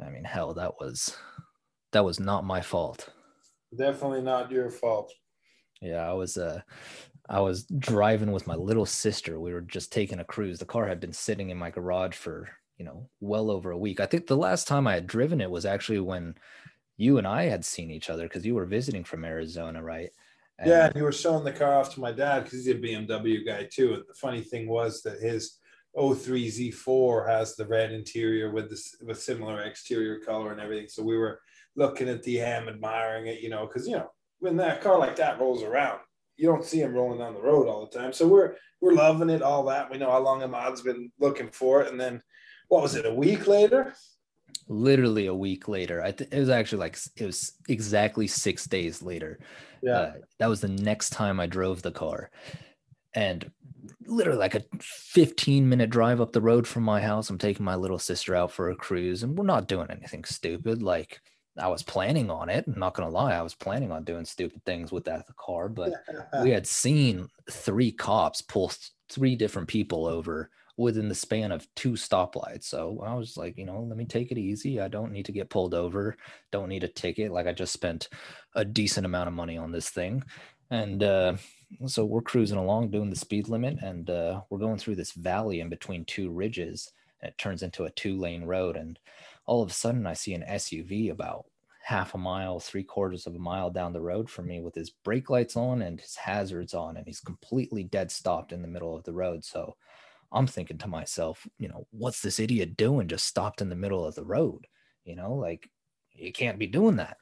I 0.04 0.10
mean, 0.10 0.24
hell, 0.24 0.54
that 0.54 0.74
was 0.78 1.16
that 1.92 2.04
was 2.04 2.20
not 2.20 2.44
my 2.44 2.60
fault. 2.60 3.08
Definitely 3.76 4.22
not 4.22 4.50
your 4.50 4.70
fault. 4.70 5.12
Yeah, 5.80 6.08
I 6.08 6.12
was 6.12 6.36
uh 6.36 6.60
I 7.28 7.40
was 7.40 7.64
driving 7.64 8.32
with 8.32 8.46
my 8.46 8.54
little 8.54 8.86
sister. 8.86 9.40
We 9.40 9.54
were 9.54 9.62
just 9.62 9.92
taking 9.92 10.20
a 10.20 10.24
cruise. 10.24 10.58
The 10.58 10.66
car 10.66 10.86
had 10.86 11.00
been 11.00 11.12
sitting 11.12 11.50
in 11.50 11.56
my 11.56 11.70
garage 11.70 12.14
for, 12.14 12.50
you 12.78 12.84
know, 12.84 13.08
well 13.20 13.50
over 13.50 13.70
a 13.70 13.78
week. 13.78 14.00
I 14.00 14.06
think 14.06 14.26
the 14.26 14.36
last 14.36 14.66
time 14.66 14.86
I 14.86 14.94
had 14.94 15.06
driven 15.06 15.40
it 15.40 15.50
was 15.50 15.64
actually 15.66 16.00
when 16.00 16.34
you 16.96 17.18
and 17.18 17.26
I 17.26 17.44
had 17.44 17.64
seen 17.64 17.90
each 17.90 18.10
other 18.10 18.24
because 18.24 18.44
you 18.44 18.54
were 18.54 18.66
visiting 18.66 19.04
from 19.04 19.24
Arizona, 19.24 19.82
right? 19.82 20.10
And- 20.58 20.68
Yeah, 20.70 20.86
and 20.86 20.96
you 20.96 21.02
were 21.04 21.12
showing 21.12 21.44
the 21.44 21.52
car 21.52 21.74
off 21.78 21.94
to 21.94 22.00
my 22.00 22.12
dad 22.12 22.44
because 22.44 22.64
he's 22.64 22.74
a 22.74 22.78
BMW 22.78 23.44
guy 23.44 23.68
too. 23.72 23.94
And 23.94 24.04
the 24.08 24.14
funny 24.14 24.40
thing 24.40 24.68
was 24.68 25.02
that 25.02 25.20
his 25.20 25.58
03 25.96 26.48
Z4 26.48 27.28
has 27.28 27.54
the 27.54 27.66
red 27.66 27.92
interior 27.92 28.50
with 28.50 28.68
this 28.70 28.96
with 29.02 29.20
similar 29.22 29.62
exterior 29.62 30.18
color 30.20 30.52
and 30.52 30.60
everything. 30.60 30.88
So 30.88 31.02
we 31.02 31.16
were 31.16 31.40
looking 31.76 32.08
at 32.08 32.22
the 32.22 32.40
M, 32.40 32.68
admiring 32.68 33.26
it, 33.28 33.40
you 33.40 33.48
know, 33.48 33.66
because 33.66 33.86
you 33.86 33.96
know 33.96 34.10
when 34.40 34.56
that 34.56 34.80
car 34.82 34.98
like 34.98 35.16
that 35.16 35.38
rolls 35.40 35.62
around, 35.62 36.00
you 36.36 36.46
don't 36.48 36.64
see 36.64 36.80
him 36.80 36.94
rolling 36.94 37.18
down 37.20 37.34
the 37.34 37.40
road 37.40 37.68
all 37.68 37.86
the 37.86 37.96
time. 37.96 38.12
So 38.12 38.26
we're 38.26 38.56
we're 38.80 38.92
loving 38.94 39.30
it, 39.30 39.42
all 39.42 39.64
that. 39.66 39.90
We 39.90 39.98
know 39.98 40.10
how 40.10 40.18
long 40.20 40.42
Ahmad's 40.42 40.82
been 40.82 41.10
looking 41.20 41.48
for 41.50 41.82
it, 41.82 41.90
and 41.90 42.00
then 42.00 42.20
what 42.68 42.82
was 42.82 42.94
it? 42.94 43.06
A 43.06 43.14
week 43.14 43.46
later, 43.46 43.94
literally 44.68 45.26
a 45.26 45.34
week 45.34 45.68
later. 45.68 46.02
I 46.02 46.12
th- 46.12 46.30
it 46.32 46.38
was 46.38 46.48
actually 46.48 46.78
like 46.78 46.98
it 47.16 47.26
was 47.26 47.52
exactly 47.68 48.26
six 48.26 48.66
days 48.66 49.02
later. 49.02 49.38
yeah, 49.82 49.98
Uh, 49.98 50.12
that 50.38 50.48
was 50.48 50.60
the 50.60 50.68
next 50.68 51.10
time 51.10 51.40
I 51.40 51.46
drove 51.46 51.82
the 51.82 51.92
car, 51.92 52.30
and 53.14 53.50
literally 54.06 54.38
like 54.38 54.54
a 54.54 54.64
15 54.80 55.68
minute 55.68 55.90
drive 55.90 56.20
up 56.20 56.32
the 56.32 56.40
road 56.40 56.66
from 56.66 56.82
my 56.84 57.00
house. 57.00 57.28
I'm 57.30 57.38
taking 57.38 57.64
my 57.64 57.74
little 57.74 57.98
sister 57.98 58.34
out 58.34 58.50
for 58.50 58.70
a 58.70 58.76
cruise, 58.76 59.22
and 59.22 59.36
we're 59.36 59.44
not 59.44 59.68
doing 59.68 59.88
anything 59.90 60.24
stupid. 60.24 60.82
Like 60.82 61.20
I 61.58 61.68
was 61.68 61.82
planning 61.82 62.30
on 62.30 62.48
it. 62.48 62.64
I'm 62.66 62.78
not 62.78 62.94
gonna 62.94 63.10
lie, 63.10 63.34
I 63.34 63.42
was 63.42 63.54
planning 63.54 63.92
on 63.92 64.04
doing 64.04 64.24
stupid 64.24 64.64
things 64.64 64.90
with 64.90 65.04
that 65.04 65.26
car, 65.36 65.68
but 65.68 65.92
we 66.42 66.50
had 66.50 66.66
seen 66.66 67.28
three 67.50 67.92
cops 67.92 68.40
pull 68.42 68.68
th- 68.68 68.90
three 69.10 69.36
different 69.36 69.68
people 69.68 70.06
over 70.06 70.50
within 70.76 71.08
the 71.08 71.14
span 71.14 71.52
of 71.52 71.66
two 71.76 71.92
stoplights. 71.92 72.64
So 72.64 73.02
I 73.06 73.14
was 73.14 73.36
like, 73.36 73.56
you 73.56 73.64
know, 73.64 73.80
let 73.80 73.96
me 73.96 74.04
take 74.04 74.32
it 74.32 74.38
easy. 74.38 74.80
I 74.80 74.88
don't 74.88 75.12
need 75.12 75.26
to 75.26 75.32
get 75.32 75.50
pulled 75.50 75.74
over. 75.74 76.16
Don't 76.50 76.68
need 76.68 76.84
a 76.84 76.88
ticket. 76.88 77.32
Like 77.32 77.46
I 77.46 77.52
just 77.52 77.72
spent 77.72 78.08
a 78.54 78.64
decent 78.64 79.06
amount 79.06 79.28
of 79.28 79.34
money 79.34 79.56
on 79.56 79.70
this 79.70 79.90
thing. 79.90 80.22
And 80.70 81.02
uh, 81.02 81.36
so 81.86 82.04
we're 82.04 82.22
cruising 82.22 82.58
along 82.58 82.90
doing 82.90 83.10
the 83.10 83.16
speed 83.16 83.48
limit 83.48 83.78
and 83.82 84.10
uh, 84.10 84.40
we're 84.50 84.58
going 84.58 84.78
through 84.78 84.96
this 84.96 85.12
valley 85.12 85.60
in 85.60 85.68
between 85.68 86.04
two 86.04 86.30
ridges 86.30 86.90
and 87.20 87.30
it 87.30 87.38
turns 87.38 87.62
into 87.62 87.84
a 87.84 87.90
two 87.90 88.18
lane 88.18 88.44
road. 88.44 88.76
And 88.76 88.98
all 89.46 89.62
of 89.62 89.70
a 89.70 89.74
sudden 89.74 90.06
I 90.06 90.14
see 90.14 90.34
an 90.34 90.44
SUV 90.48 91.12
about 91.12 91.44
half 91.84 92.14
a 92.14 92.18
mile, 92.18 92.58
three 92.58 92.82
quarters 92.82 93.26
of 93.26 93.34
a 93.34 93.38
mile 93.38 93.70
down 93.70 93.92
the 93.92 94.00
road 94.00 94.28
from 94.30 94.46
me 94.46 94.60
with 94.60 94.74
his 94.74 94.88
brake 94.88 95.28
lights 95.28 95.54
on 95.54 95.82
and 95.82 96.00
his 96.00 96.16
hazards 96.16 96.72
on, 96.72 96.96
and 96.96 97.06
he's 97.06 97.20
completely 97.20 97.84
dead 97.84 98.10
stopped 98.10 98.52
in 98.52 98.62
the 98.62 98.68
middle 98.68 98.96
of 98.96 99.04
the 99.04 99.12
road. 99.12 99.44
So 99.44 99.76
I'm 100.34 100.46
thinking 100.46 100.78
to 100.78 100.88
myself, 100.88 101.46
you 101.58 101.68
know, 101.68 101.86
what's 101.90 102.20
this 102.20 102.40
idiot 102.40 102.76
doing 102.76 103.08
just 103.08 103.26
stopped 103.26 103.60
in 103.60 103.68
the 103.68 103.76
middle 103.76 104.04
of 104.04 104.14
the 104.14 104.24
road? 104.24 104.66
You 105.04 105.16
know, 105.16 105.34
like 105.34 105.68
you 106.12 106.32
can't 106.32 106.58
be 106.58 106.66
doing 106.66 106.96
that. 106.96 107.18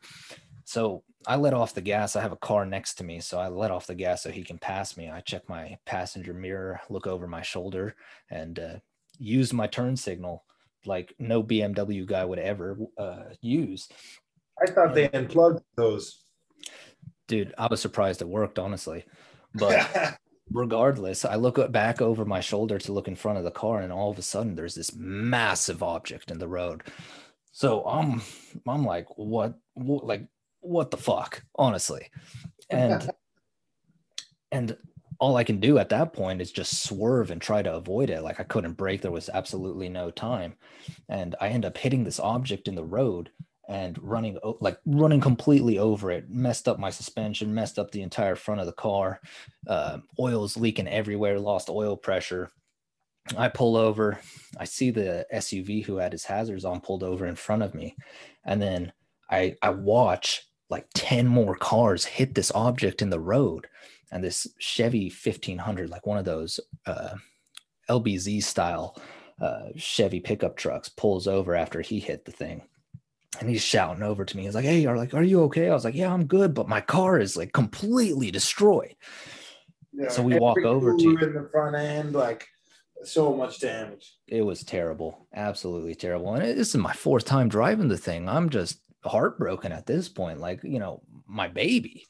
So 0.65 1.03
I 1.27 1.37
let 1.37 1.55
off 1.55 1.75
the 1.75 1.81
gas. 1.81 2.17
I 2.17 2.23
have 2.23 2.33
a 2.33 2.37
car 2.37 2.65
next 2.65 2.95
to 2.95 3.05
me, 3.05 3.21
so 3.21 3.39
I 3.39 3.49
let 3.49 3.71
off 3.71 3.87
the 3.87 3.95
gas 3.95 4.23
so 4.23 4.31
he 4.31 4.43
can 4.43 4.59
pass 4.59 4.97
me. 4.97 5.11
I 5.11 5.21
check 5.21 5.49
my 5.49 5.79
passenger 5.87 6.35
mirror, 6.35 6.81
look 6.89 7.07
over 7.07 7.27
my 7.27 7.43
shoulder, 7.43 7.95
and 8.31 8.59
uh, 8.59 8.75
use 9.19 9.53
my 9.53 9.67
turn 9.67 9.97
signal 9.97 10.45
like 10.87 11.15
no 11.19 11.43
BMW 11.43 12.05
guy 12.07 12.25
would 12.25 12.39
ever 12.39 12.79
uh, 12.99 13.25
use. 13.41 13.89
I 14.61 14.71
thought 14.71 14.95
they 14.95 15.11
unplugged 15.11 15.63
those. 15.77 16.25
Dude, 17.29 17.55
I 17.57 17.67
was 17.69 17.81
surprised 17.81 18.21
it 18.21 18.29
worked, 18.29 18.59
honestly. 18.59 19.05
But 19.55 20.19
regardless, 20.53 21.25
I 21.25 21.37
look 21.37 21.73
back 21.73 22.01
over 22.01 22.25
my 22.25 22.41
shoulder 22.41 22.79
to 22.79 22.93
look 22.93 23.09
in 23.09 23.17
front 23.17 23.39
of 23.39 23.45
the 23.45 23.51
car, 23.51 23.81
and 23.81 23.93
all 23.93 24.11
of 24.11 24.19
a 24.19 24.23
sudden 24.23 24.55
there's 24.55 24.75
this 24.75 24.95
massive 24.95 25.83
object 25.83 26.31
in 26.31 26.39
the 26.39 26.49
road. 26.49 26.83
So 27.53 27.85
I'm 27.85 28.23
I'm 28.67 28.85
like, 28.85 29.07
what, 29.17 29.59
what 29.75 30.05
like 30.05 30.27
what 30.61 30.91
the 30.91 30.97
fuck, 30.97 31.45
honestly. 31.57 32.11
And 32.71 33.11
and 34.53 34.77
all 35.19 35.37
I 35.37 35.45
can 35.45 35.61
do 35.61 35.79
at 35.79 35.91
that 35.91 36.13
point 36.13 36.41
is 36.41 36.51
just 36.51 36.83
swerve 36.83 37.31
and 37.31 37.41
try 37.41 37.63
to 37.63 37.75
avoid 37.75 38.11
it. 38.11 38.23
Like 38.23 38.41
I 38.41 38.45
couldn't 38.45 38.73
brake. 38.73 39.03
There 39.03 39.11
was 39.11 39.31
absolutely 39.33 39.89
no 39.89 40.11
time. 40.11 40.55
And 41.09 41.37
I 41.41 41.49
end 41.49 41.65
up 41.65 41.79
hitting 41.79 42.03
this 42.03 42.19
object 42.19 42.67
in 42.67 42.75
the 42.75 42.85
road 42.85 43.31
and 43.73 43.99
running 44.03 44.39
like 44.61 44.79
running 44.85 45.21
completely 45.21 45.79
over 45.79 46.11
it 46.11 46.29
messed 46.29 46.69
up 46.69 46.79
my 46.79 46.91
suspension 46.91 47.55
messed 47.55 47.79
up 47.79 47.91
the 47.91 48.03
entire 48.03 48.37
front 48.37 48.61
of 48.61 48.67
the 48.67 48.73
car 48.73 49.19
uh, 49.67 49.99
oil's 50.21 50.59
leaking 50.59 50.87
everywhere 50.87 51.41
lost 51.41 51.71
oil 51.71 51.97
pressure. 51.97 52.51
I 53.37 53.49
pull 53.49 53.77
over 53.77 54.19
i 54.59 54.65
see 54.65 54.91
the 54.91 55.27
suv 55.33 55.85
who 55.85 55.97
had 55.97 56.13
his 56.13 56.25
hazards 56.25 56.65
on 56.65 56.81
pulled 56.81 57.03
over 57.03 57.27
in 57.27 57.37
front 57.37 57.63
of 57.63 57.75
me 57.75 57.97
and 58.45 58.61
then 58.61 58.93
i 59.31 59.57
i 59.63 59.71
watch 59.71 60.43
like 60.69 60.87
10 60.95 61.27
more 61.27 61.55
cars 61.55 62.05
hit 62.05 62.35
this 62.35 62.53
object 62.55 63.01
in 63.01 63.11
the 63.11 63.21
road 63.21 63.69
and 64.11 64.23
this 64.23 64.47
chevy 64.59 65.05
1500 65.05 65.89
like 65.89 66.07
one 66.07 66.19
of 66.19 66.25
those 66.25 66.61
uh, 66.87 67.15
lbz 67.89 68.43
style 68.43 69.01
uh, 69.41 69.69
chevy 69.77 70.21
pickup 70.21 70.57
trucks 70.57 70.89
pulls 70.89 71.27
over 71.27 71.55
after 71.55 71.81
he 71.81 72.01
hit 72.01 72.25
the 72.25 72.33
thing 72.33 72.63
and 73.41 73.49
he's 73.49 73.63
shouting 73.63 74.03
over 74.03 74.25
to 74.25 74.37
me. 74.37 74.45
He's 74.45 74.55
like, 74.55 74.65
"Hey, 74.65 74.85
are 74.87 74.97
like, 74.97 75.15
are 75.15 75.23
you 75.23 75.43
okay?" 75.45 75.69
I 75.69 75.75
was 75.75 75.85
like, 75.85 75.95
"Yeah, 75.95 76.13
I'm 76.13 76.27
good, 76.27 76.55
but 76.55 76.69
my 76.69 76.81
car 76.81 77.19
is 77.19 77.37
like 77.37 77.53
completely 77.53 78.31
destroyed." 78.31 78.95
Yeah, 79.93 80.09
So 80.09 80.23
we 80.23 80.39
walk 80.39 80.59
over 80.59 80.97
to 80.97 81.19
in 81.19 81.35
the 81.35 81.49
front 81.51 81.77
end, 81.77 82.15
like 82.15 82.49
so 83.05 83.35
much 83.35 83.61
damage. 83.61 84.17
It 84.27 84.43
was 84.43 84.63
terrible, 84.65 85.29
absolutely 85.35 85.95
terrible. 85.95 86.35
And 86.35 86.43
this 86.43 86.69
is 86.69 86.77
my 86.77 86.93
fourth 86.93 87.25
time 87.25 87.49
driving 87.49 87.89
the 87.89 87.99
thing. 87.99 88.29
I'm 88.29 88.49
just 88.49 88.81
heartbroken 89.05 89.73
at 89.73 89.87
this 89.87 90.09
point, 90.09 90.41
like 90.41 90.61
you 90.63 90.79
know, 90.79 91.03
my 91.27 91.49
baby. 91.49 92.07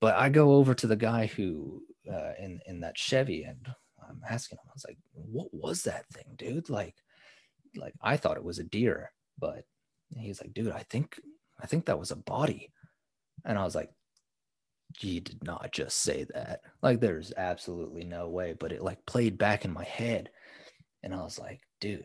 But 0.00 0.16
I 0.16 0.28
go 0.28 0.54
over 0.54 0.74
to 0.74 0.86
the 0.86 0.96
guy 0.96 1.26
who 1.26 1.82
uh, 2.10 2.32
in 2.38 2.60
in 2.66 2.80
that 2.80 2.98
Chevy, 2.98 3.44
and 3.44 3.66
I'm 4.08 4.20
asking 4.28 4.58
him. 4.58 4.68
I 4.68 4.74
was 4.74 4.84
like, 4.86 4.98
"What 5.12 5.48
was 5.52 5.82
that 5.84 6.06
thing, 6.08 6.34
dude?" 6.36 6.68
Like, 6.68 6.96
like 7.76 7.94
I 8.02 8.16
thought 8.16 8.36
it 8.36 8.44
was 8.44 8.58
a 8.58 8.64
deer, 8.64 9.12
but 9.38 9.64
he's 10.18 10.40
like, 10.40 10.54
"Dude, 10.54 10.72
I 10.72 10.84
think 10.90 11.20
I 11.60 11.66
think 11.66 11.86
that 11.86 11.98
was 11.98 12.10
a 12.10 12.16
body," 12.16 12.72
and 13.44 13.58
I 13.58 13.64
was 13.64 13.74
like. 13.74 13.90
You 15.00 15.20
did 15.20 15.42
not 15.42 15.72
just 15.72 16.02
say 16.02 16.24
that. 16.34 16.60
Like, 16.80 17.00
there's 17.00 17.32
absolutely 17.36 18.04
no 18.04 18.28
way, 18.28 18.54
but 18.56 18.70
it 18.70 18.80
like 18.82 19.04
played 19.06 19.36
back 19.38 19.64
in 19.64 19.72
my 19.72 19.82
head. 19.82 20.30
And 21.02 21.12
I 21.12 21.22
was 21.22 21.38
like, 21.38 21.62
dude, 21.80 22.04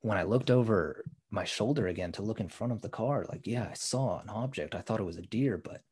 when 0.00 0.18
I 0.18 0.22
looked 0.22 0.50
over 0.50 1.04
my 1.30 1.44
shoulder 1.44 1.88
again 1.88 2.12
to 2.12 2.22
look 2.22 2.40
in 2.40 2.48
front 2.48 2.72
of 2.72 2.80
the 2.80 2.88
car, 2.88 3.26
like, 3.28 3.46
yeah, 3.46 3.68
I 3.70 3.74
saw 3.74 4.20
an 4.20 4.28
object. 4.28 4.74
I 4.74 4.80
thought 4.80 5.00
it 5.00 5.06
was 5.06 5.16
a 5.16 5.22
deer, 5.22 5.58
but 5.58 5.82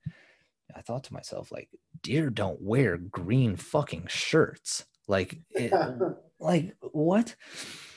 I 0.74 0.80
thought 0.80 1.04
to 1.04 1.12
myself, 1.12 1.52
like, 1.52 1.68
deer 2.02 2.30
don't 2.30 2.60
wear 2.62 2.96
green 2.96 3.56
fucking 3.56 4.06
shirts. 4.08 4.84
Like, 5.08 5.40
it, 5.50 5.72
like 6.40 6.74
what? 6.80 7.34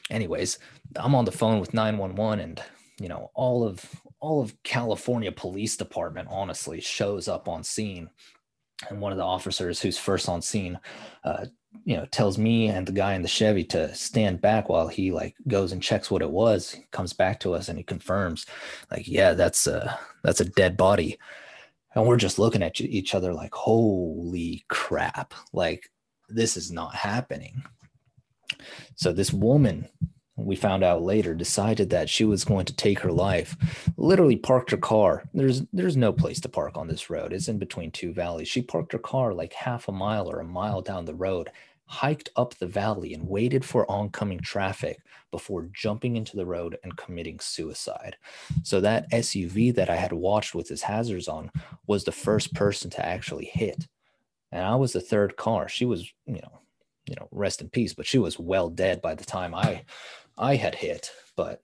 Anyways, 0.09 0.59
I'm 0.95 1.15
on 1.15 1.25
the 1.25 1.31
phone 1.31 1.59
with 1.59 1.73
911 1.73 2.39
and 2.39 2.61
you 2.99 3.07
know, 3.07 3.31
all 3.33 3.63
of 3.63 3.83
all 4.19 4.41
of 4.41 4.61
California 4.63 5.31
Police 5.31 5.77
Department 5.77 6.27
honestly 6.31 6.81
shows 6.81 7.27
up 7.27 7.47
on 7.47 7.63
scene. 7.63 8.09
And 8.89 9.01
one 9.01 9.11
of 9.11 9.17
the 9.17 9.23
officers 9.23 9.81
who's 9.81 9.97
first 9.97 10.29
on 10.29 10.41
scene 10.41 10.79
uh, 11.23 11.45
you 11.83 11.95
know 11.95 12.05
tells 12.05 12.37
me 12.37 12.67
and 12.67 12.87
the 12.87 12.91
guy 12.91 13.13
in 13.13 13.21
the 13.21 13.27
chevy 13.27 13.63
to 13.63 13.93
stand 13.93 14.41
back 14.41 14.69
while 14.69 14.87
he 14.87 15.11
like 15.11 15.35
goes 15.47 15.71
and 15.71 15.81
checks 15.81 16.09
what 16.09 16.21
it 16.21 16.29
was 16.29 16.77
comes 16.91 17.13
back 17.13 17.39
to 17.39 17.53
us 17.53 17.69
and 17.69 17.77
he 17.77 17.83
confirms 17.83 18.45
like 18.91 19.07
yeah 19.07 19.33
that's 19.33 19.67
a 19.67 19.99
that's 20.23 20.41
a 20.41 20.45
dead 20.45 20.77
body. 20.77 21.17
And 21.95 22.05
we're 22.05 22.17
just 22.17 22.37
looking 22.37 22.61
at 22.61 22.79
each 22.79 23.15
other 23.15 23.33
like 23.33 23.53
holy 23.53 24.65
crap. 24.67 25.33
Like 25.53 25.89
this 26.29 26.57
is 26.57 26.71
not 26.71 26.93
happening. 26.93 27.63
So 28.95 29.11
this 29.11 29.33
woman 29.33 29.87
we 30.37 30.55
found 30.55 30.83
out 30.83 31.01
later 31.01 31.33
decided 31.33 31.89
that 31.89 32.09
she 32.09 32.23
was 32.23 32.45
going 32.45 32.65
to 32.65 32.75
take 32.75 32.99
her 32.99 33.11
life. 33.11 33.57
Literally 33.97 34.35
parked 34.35 34.71
her 34.71 34.77
car. 34.77 35.23
There's 35.33 35.63
there's 35.73 35.97
no 35.97 36.13
place 36.13 36.39
to 36.41 36.49
park 36.49 36.77
on 36.77 36.87
this 36.87 37.09
road. 37.09 37.33
It's 37.33 37.47
in 37.47 37.57
between 37.57 37.91
two 37.91 38.13
valleys. 38.13 38.47
She 38.47 38.61
parked 38.61 38.93
her 38.93 38.99
car 38.99 39.33
like 39.33 39.53
half 39.53 39.87
a 39.87 39.91
mile 39.91 40.29
or 40.29 40.39
a 40.39 40.45
mile 40.45 40.81
down 40.81 41.05
the 41.05 41.15
road 41.15 41.49
hiked 41.87 42.29
up 42.35 42.53
the 42.55 42.67
valley 42.67 43.13
and 43.13 43.27
waited 43.27 43.63
for 43.63 43.89
oncoming 43.89 44.39
traffic 44.39 44.99
before 45.31 45.69
jumping 45.73 46.17
into 46.17 46.35
the 46.35 46.45
road 46.45 46.77
and 46.83 46.97
committing 46.97 47.39
suicide. 47.39 48.17
So 48.63 48.81
that 48.81 49.09
suv 49.11 49.75
that 49.75 49.89
i 49.89 49.95
had 49.95 50.13
watched 50.13 50.53
with 50.53 50.67
his 50.67 50.83
hazards 50.83 51.27
on 51.27 51.49
was 51.87 52.03
the 52.03 52.11
first 52.11 52.53
person 52.53 52.89
to 52.91 53.05
actually 53.05 53.45
hit. 53.45 53.87
And 54.51 54.65
i 54.65 54.75
was 54.75 54.93
the 54.93 55.01
third 55.01 55.37
car. 55.37 55.67
She 55.67 55.85
was 55.85 56.11
you 56.25 56.41
know 56.41 56.59
you 57.07 57.15
know 57.15 57.27
rest 57.31 57.61
in 57.61 57.69
peace 57.69 57.93
but 57.93 58.05
she 58.05 58.17
was 58.17 58.37
well 58.37 58.69
dead 58.69 59.01
by 59.01 59.15
the 59.15 59.23
time 59.23 59.55
i 59.55 59.83
I 60.37 60.55
had 60.55 60.75
hit, 60.75 61.11
but 61.35 61.63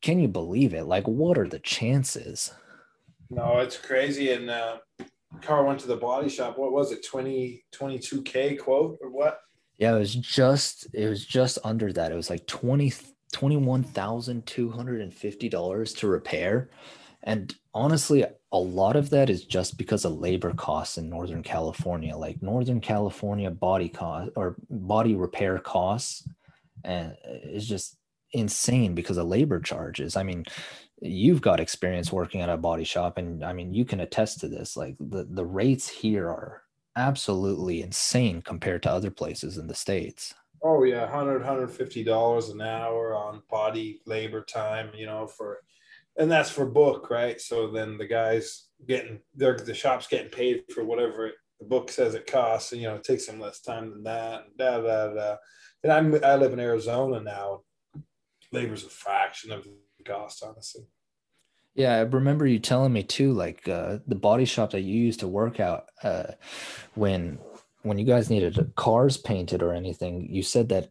can 0.00 0.18
you 0.18 0.28
believe 0.28 0.72
it? 0.74 0.84
Like, 0.84 1.06
what 1.06 1.38
are 1.38 1.46
the 1.46 1.58
chances? 1.58 2.52
No, 3.30 3.58
it's 3.58 3.78
crazy. 3.78 4.32
And 4.32 4.50
uh, 4.50 4.78
car 5.42 5.64
went 5.64 5.80
to 5.80 5.86
the 5.86 5.96
body 5.96 6.28
shop. 6.28 6.58
What 6.58 6.72
was 6.72 6.92
it? 6.92 7.06
20, 7.06 7.64
22K 7.72 8.58
quote 8.58 8.98
or 9.00 9.10
what? 9.10 9.40
Yeah, 9.78 9.96
it 9.96 9.98
was 9.98 10.14
just, 10.14 10.86
it 10.94 11.08
was 11.08 11.24
just 11.24 11.58
under 11.64 11.90
that. 11.92 12.12
It 12.12 12.16
was 12.16 12.30
like 12.30 12.46
20, 12.46 12.92
$21,250 13.32 15.96
to 15.96 16.06
repair. 16.06 16.70
And 17.24 17.54
honestly, 17.72 18.24
a 18.52 18.58
lot 18.58 18.96
of 18.96 19.10
that 19.10 19.30
is 19.30 19.44
just 19.44 19.78
because 19.78 20.04
of 20.04 20.18
labor 20.18 20.52
costs 20.52 20.98
in 20.98 21.08
Northern 21.08 21.42
California. 21.42 22.16
Like 22.16 22.42
Northern 22.42 22.80
California 22.80 23.50
body 23.50 23.88
cost 23.88 24.30
or 24.36 24.56
body 24.68 25.14
repair 25.14 25.58
costs 25.58 26.28
and 26.84 27.16
it's 27.24 27.66
just 27.66 27.96
insane 28.32 28.94
because 28.94 29.18
of 29.18 29.26
labor 29.26 29.60
charges. 29.60 30.16
I 30.16 30.22
mean, 30.22 30.44
you've 31.00 31.42
got 31.42 31.60
experience 31.60 32.12
working 32.12 32.40
at 32.40 32.48
a 32.48 32.56
body 32.56 32.84
shop 32.84 33.18
and 33.18 33.44
I 33.44 33.52
mean, 33.52 33.74
you 33.74 33.84
can 33.84 34.00
attest 34.00 34.40
to 34.40 34.48
this. 34.48 34.76
Like 34.76 34.96
the 34.98 35.26
the 35.30 35.44
rates 35.44 35.88
here 35.88 36.28
are 36.28 36.62
absolutely 36.96 37.82
insane 37.82 38.42
compared 38.42 38.82
to 38.82 38.90
other 38.90 39.10
places 39.10 39.58
in 39.58 39.66
the 39.66 39.74
states. 39.74 40.34
Oh 40.62 40.84
yeah, 40.84 41.02
100 41.02 41.38
150 41.38 42.04
dollars 42.04 42.50
an 42.50 42.60
hour 42.60 43.14
on 43.14 43.42
body 43.50 44.00
labor 44.06 44.42
time, 44.42 44.90
you 44.94 45.06
know, 45.06 45.26
for 45.26 45.58
and 46.16 46.30
that's 46.30 46.50
for 46.50 46.66
book, 46.66 47.10
right? 47.10 47.40
So 47.40 47.68
then 47.68 47.98
the 47.98 48.06
guys 48.06 48.68
getting 48.86 49.20
they're 49.34 49.56
the 49.56 49.74
shop's 49.74 50.06
getting 50.06 50.30
paid 50.30 50.64
for 50.72 50.84
whatever 50.84 51.26
it, 51.26 51.34
the 51.62 51.68
book 51.68 51.90
says 51.90 52.14
it 52.14 52.26
costs, 52.26 52.72
and 52.72 52.80
you 52.80 52.88
know, 52.88 52.96
it 52.96 53.04
takes 53.04 53.26
them 53.26 53.40
less 53.40 53.60
time 53.60 53.90
than 53.90 54.02
that, 54.02 54.44
da 54.56 54.80
da 54.80 55.14
da. 55.14 55.36
And 55.82 55.92
I'm 55.92 56.24
I 56.24 56.36
live 56.36 56.52
in 56.52 56.60
Arizona 56.60 57.20
now. 57.20 57.60
Labor's 58.50 58.84
a 58.84 58.88
fraction 58.90 59.52
of 59.52 59.64
the 59.64 60.04
cost, 60.04 60.42
honestly. 60.44 60.84
Yeah, 61.74 61.94
I 61.94 62.00
remember 62.00 62.46
you 62.46 62.58
telling 62.58 62.92
me 62.92 63.02
too, 63.02 63.32
like 63.32 63.66
uh, 63.66 63.98
the 64.06 64.14
body 64.14 64.44
shop 64.44 64.72
that 64.72 64.82
you 64.82 64.98
used 64.98 65.20
to 65.20 65.28
work 65.28 65.60
out 65.60 65.86
uh, 66.02 66.32
when 66.94 67.38
when 67.82 67.98
you 67.98 68.04
guys 68.04 68.28
needed 68.28 68.72
cars 68.76 69.16
painted 69.16 69.62
or 69.62 69.72
anything. 69.72 70.28
You 70.28 70.42
said 70.42 70.68
that 70.70 70.90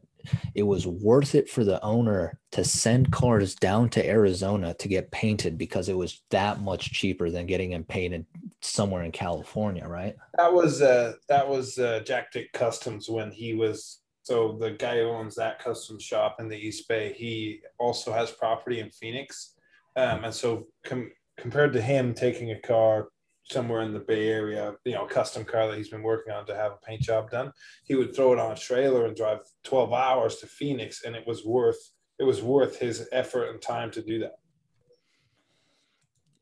it 0.55 0.63
was 0.63 0.87
worth 0.87 1.35
it 1.35 1.49
for 1.49 1.63
the 1.63 1.81
owner 1.83 2.39
to 2.51 2.63
send 2.63 3.11
cars 3.11 3.55
down 3.55 3.89
to 3.89 4.05
Arizona 4.05 4.73
to 4.75 4.87
get 4.87 5.11
painted 5.11 5.57
because 5.57 5.89
it 5.89 5.97
was 5.97 6.21
that 6.31 6.61
much 6.61 6.91
cheaper 6.91 7.29
than 7.29 7.45
getting 7.45 7.71
them 7.71 7.83
painted 7.83 8.25
somewhere 8.61 9.03
in 9.03 9.11
California, 9.11 9.87
right? 9.87 10.15
That 10.37 10.53
was 10.53 10.81
uh, 10.81 11.13
that 11.29 11.47
was 11.47 11.77
uh, 11.79 12.01
Jack 12.05 12.31
Dick 12.31 12.51
Customs 12.53 13.09
when 13.09 13.31
he 13.31 13.53
was 13.53 13.99
so 14.23 14.57
the 14.59 14.71
guy 14.71 14.97
who 14.99 15.09
owns 15.09 15.35
that 15.35 15.59
custom 15.59 15.99
shop 15.99 16.37
in 16.39 16.47
the 16.47 16.57
East 16.57 16.87
Bay. 16.87 17.13
He 17.13 17.61
also 17.79 18.13
has 18.13 18.31
property 18.31 18.79
in 18.79 18.89
Phoenix, 18.91 19.53
um, 19.95 20.23
and 20.23 20.33
so 20.33 20.67
com- 20.85 21.11
compared 21.37 21.73
to 21.73 21.81
him 21.81 22.13
taking 22.13 22.51
a 22.51 22.59
car 22.59 23.07
somewhere 23.43 23.81
in 23.81 23.93
the 23.93 23.99
Bay 23.99 24.29
Area, 24.29 24.73
you 24.85 24.93
know, 24.93 25.05
custom 25.05 25.43
car 25.43 25.67
that 25.67 25.77
he's 25.77 25.89
been 25.89 26.03
working 26.03 26.33
on 26.33 26.45
to 26.45 26.55
have 26.55 26.73
a 26.73 26.85
paint 26.85 27.01
job 27.01 27.29
done, 27.29 27.51
he 27.83 27.95
would 27.95 28.15
throw 28.15 28.33
it 28.33 28.39
on 28.39 28.51
a 28.51 28.55
trailer 28.55 29.05
and 29.05 29.15
drive 29.15 29.39
12 29.63 29.93
hours 29.93 30.37
to 30.37 30.47
Phoenix, 30.47 31.03
and 31.03 31.15
it 31.15 31.25
was 31.27 31.45
worth 31.45 31.79
it 32.19 32.23
was 32.23 32.41
worth 32.41 32.77
his 32.77 33.09
effort 33.11 33.45
and 33.45 33.59
time 33.59 33.89
to 33.91 34.01
do 34.01 34.19
that. 34.19 34.35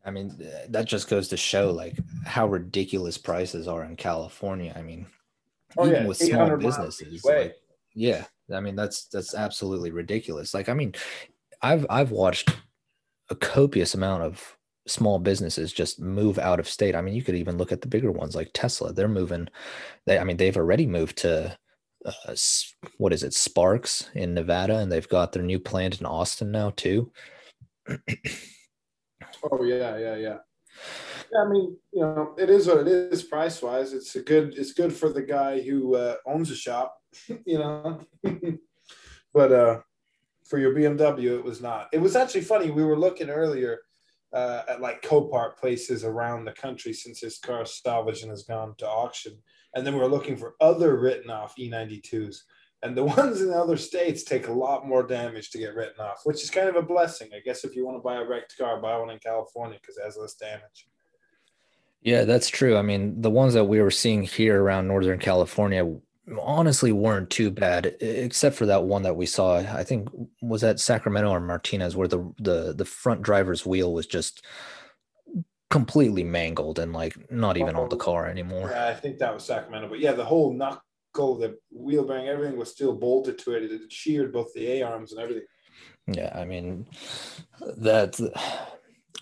I 0.03 0.11
mean, 0.11 0.35
that 0.69 0.85
just 0.85 1.09
goes 1.09 1.29
to 1.29 1.37
show 1.37 1.71
like 1.71 1.97
how 2.25 2.47
ridiculous 2.47 3.17
prices 3.17 3.67
are 3.67 3.83
in 3.83 3.95
California. 3.95 4.73
I 4.75 4.81
mean, 4.81 5.05
oh, 5.77 5.87
even 5.87 6.01
yeah, 6.01 6.07
with 6.07 6.17
small 6.17 6.57
businesses, 6.57 7.23
like, 7.23 7.55
yeah, 7.93 8.25
I 8.53 8.59
mean 8.59 8.75
that's 8.75 9.05
that's 9.05 9.33
absolutely 9.33 9.91
ridiculous. 9.91 10.53
Like, 10.53 10.67
I 10.67 10.73
mean, 10.73 10.95
I've 11.61 11.85
I've 11.89 12.11
watched 12.11 12.53
a 13.29 13.35
copious 13.35 13.93
amount 13.93 14.23
of 14.23 14.57
small 14.89 15.19
businesses 15.19 15.71
just 15.71 15.99
move 15.99 16.39
out 16.39 16.59
of 16.59 16.67
state. 16.67 16.95
I 16.95 17.01
mean, 17.01 17.13
you 17.13 17.23
could 17.23 17.35
even 17.35 17.57
look 17.57 17.71
at 17.71 17.81
the 17.81 17.87
bigger 17.87 18.11
ones 18.11 18.35
like 18.35 18.51
Tesla. 18.53 18.93
They're 18.93 19.07
moving. 19.07 19.47
They, 20.05 20.17
I 20.17 20.23
mean, 20.23 20.37
they've 20.37 20.57
already 20.57 20.85
moved 20.85 21.17
to 21.19 21.57
uh, 22.05 22.35
what 22.97 23.13
is 23.13 23.23
it, 23.23 23.33
Sparks 23.33 24.09
in 24.13 24.33
Nevada, 24.33 24.77
and 24.77 24.91
they've 24.91 25.09
got 25.09 25.31
their 25.31 25.43
new 25.43 25.59
plant 25.59 25.99
in 25.99 26.05
Austin 26.05 26.51
now 26.51 26.71
too. 26.71 27.11
oh 27.89 29.63
yeah, 29.63 29.97
yeah, 29.97 30.15
yeah. 30.15 30.37
Yeah, 31.31 31.41
I 31.45 31.47
mean, 31.47 31.77
you 31.91 32.01
know, 32.01 32.35
it 32.37 32.49
is 32.49 32.67
what 32.67 32.79
it 32.79 32.87
is 32.87 33.21
price 33.23 33.61
wise. 33.61 33.93
It's 33.93 34.15
a 34.15 34.21
good. 34.21 34.53
It's 34.57 34.73
good 34.73 34.93
for 34.93 35.09
the 35.09 35.21
guy 35.21 35.61
who 35.61 35.95
uh, 35.95 36.15
owns 36.25 36.49
a 36.51 36.55
shop, 36.55 36.95
you 37.45 37.59
know. 37.59 38.01
but 39.33 39.51
uh, 39.51 39.79
for 40.45 40.57
your 40.57 40.73
BMW, 40.73 41.37
it 41.37 41.43
was 41.43 41.61
not. 41.61 41.89
It 41.93 41.99
was 41.99 42.15
actually 42.15 42.41
funny. 42.41 42.71
We 42.71 42.83
were 42.83 42.97
looking 42.97 43.29
earlier 43.29 43.79
uh, 44.33 44.61
at 44.67 44.81
like 44.81 45.01
Copart 45.01 45.57
places 45.57 46.03
around 46.03 46.45
the 46.45 46.51
country 46.51 46.93
since 46.93 47.19
his 47.19 47.39
car 47.39 47.65
salvaged 47.65 48.23
and 48.23 48.31
has 48.31 48.43
gone 48.43 48.75
to 48.77 48.87
auction. 48.87 49.37
And 49.75 49.85
then 49.85 49.95
we're 49.95 50.07
looking 50.07 50.37
for 50.37 50.55
other 50.61 50.97
written 50.97 51.29
off 51.29 51.55
E92s. 51.57 52.41
And 52.81 52.95
the 52.95 53.03
ones 53.17 53.41
in 53.41 53.49
the 53.49 53.59
other 53.59 53.77
states 53.77 54.23
take 54.23 54.47
a 54.47 54.53
lot 54.53 54.87
more 54.87 55.03
damage 55.03 55.49
to 55.51 55.57
get 55.57 55.75
written 55.75 55.99
off, 55.99 56.21
which 56.23 56.43
is 56.43 56.49
kind 56.49 56.69
of 56.69 56.75
a 56.75 56.81
blessing. 56.81 57.29
I 57.35 57.39
guess 57.39 57.63
if 57.63 57.75
you 57.75 57.85
want 57.85 57.97
to 57.97 58.01
buy 58.01 58.15
a 58.15 58.25
wrecked 58.25 58.57
car, 58.57 58.81
buy 58.81 58.97
one 58.97 59.09
in 59.09 59.19
California 59.19 59.77
because 59.81 59.97
it 59.97 60.05
has 60.05 60.17
less 60.17 60.35
damage. 60.35 60.87
Yeah, 62.01 62.23
that's 62.23 62.49
true. 62.49 62.77
I 62.77 62.81
mean, 62.81 63.21
the 63.21 63.29
ones 63.29 63.53
that 63.55 63.65
we 63.65 63.81
were 63.81 63.91
seeing 63.91 64.23
here 64.23 64.61
around 64.61 64.87
Northern 64.87 65.19
California 65.19 65.85
honestly 66.41 66.91
weren't 66.91 67.29
too 67.29 67.51
bad, 67.51 67.95
except 68.01 68.55
for 68.55 68.65
that 68.67 68.83
one 68.83 69.03
that 69.03 69.15
we 69.15 69.25
saw. 69.25 69.57
I 69.57 69.83
think 69.83 70.09
was 70.41 70.63
at 70.63 70.79
Sacramento 70.79 71.29
or 71.29 71.39
Martinez, 71.39 71.95
where 71.95 72.07
the 72.07 72.31
the 72.39 72.73
the 72.73 72.85
front 72.85 73.21
driver's 73.21 73.65
wheel 73.65 73.93
was 73.93 74.05
just 74.05 74.45
completely 75.69 76.23
mangled 76.23 76.79
and 76.79 76.93
like 76.93 77.15
not 77.31 77.55
even 77.57 77.75
on 77.75 77.89
the 77.89 77.95
oh, 77.95 77.99
car 77.99 78.27
anymore. 78.27 78.69
Yeah, 78.71 78.87
I 78.87 78.93
think 78.93 79.19
that 79.19 79.33
was 79.33 79.45
Sacramento, 79.45 79.87
but 79.87 79.99
yeah, 79.99 80.13
the 80.13 80.25
whole 80.25 80.51
knuckle, 80.51 81.37
the 81.37 81.57
wheel 81.71 82.05
bearing, 82.05 82.27
everything 82.27 82.57
was 82.57 82.71
still 82.71 82.95
bolted 82.95 83.37
to 83.39 83.53
it. 83.53 83.71
It 83.71 83.91
sheared 83.91 84.33
both 84.33 84.51
the 84.53 84.67
A 84.71 84.81
arms 84.81 85.11
and 85.11 85.21
everything. 85.21 85.45
Yeah, 86.07 86.31
I 86.35 86.45
mean 86.45 86.87
that. 87.77 88.19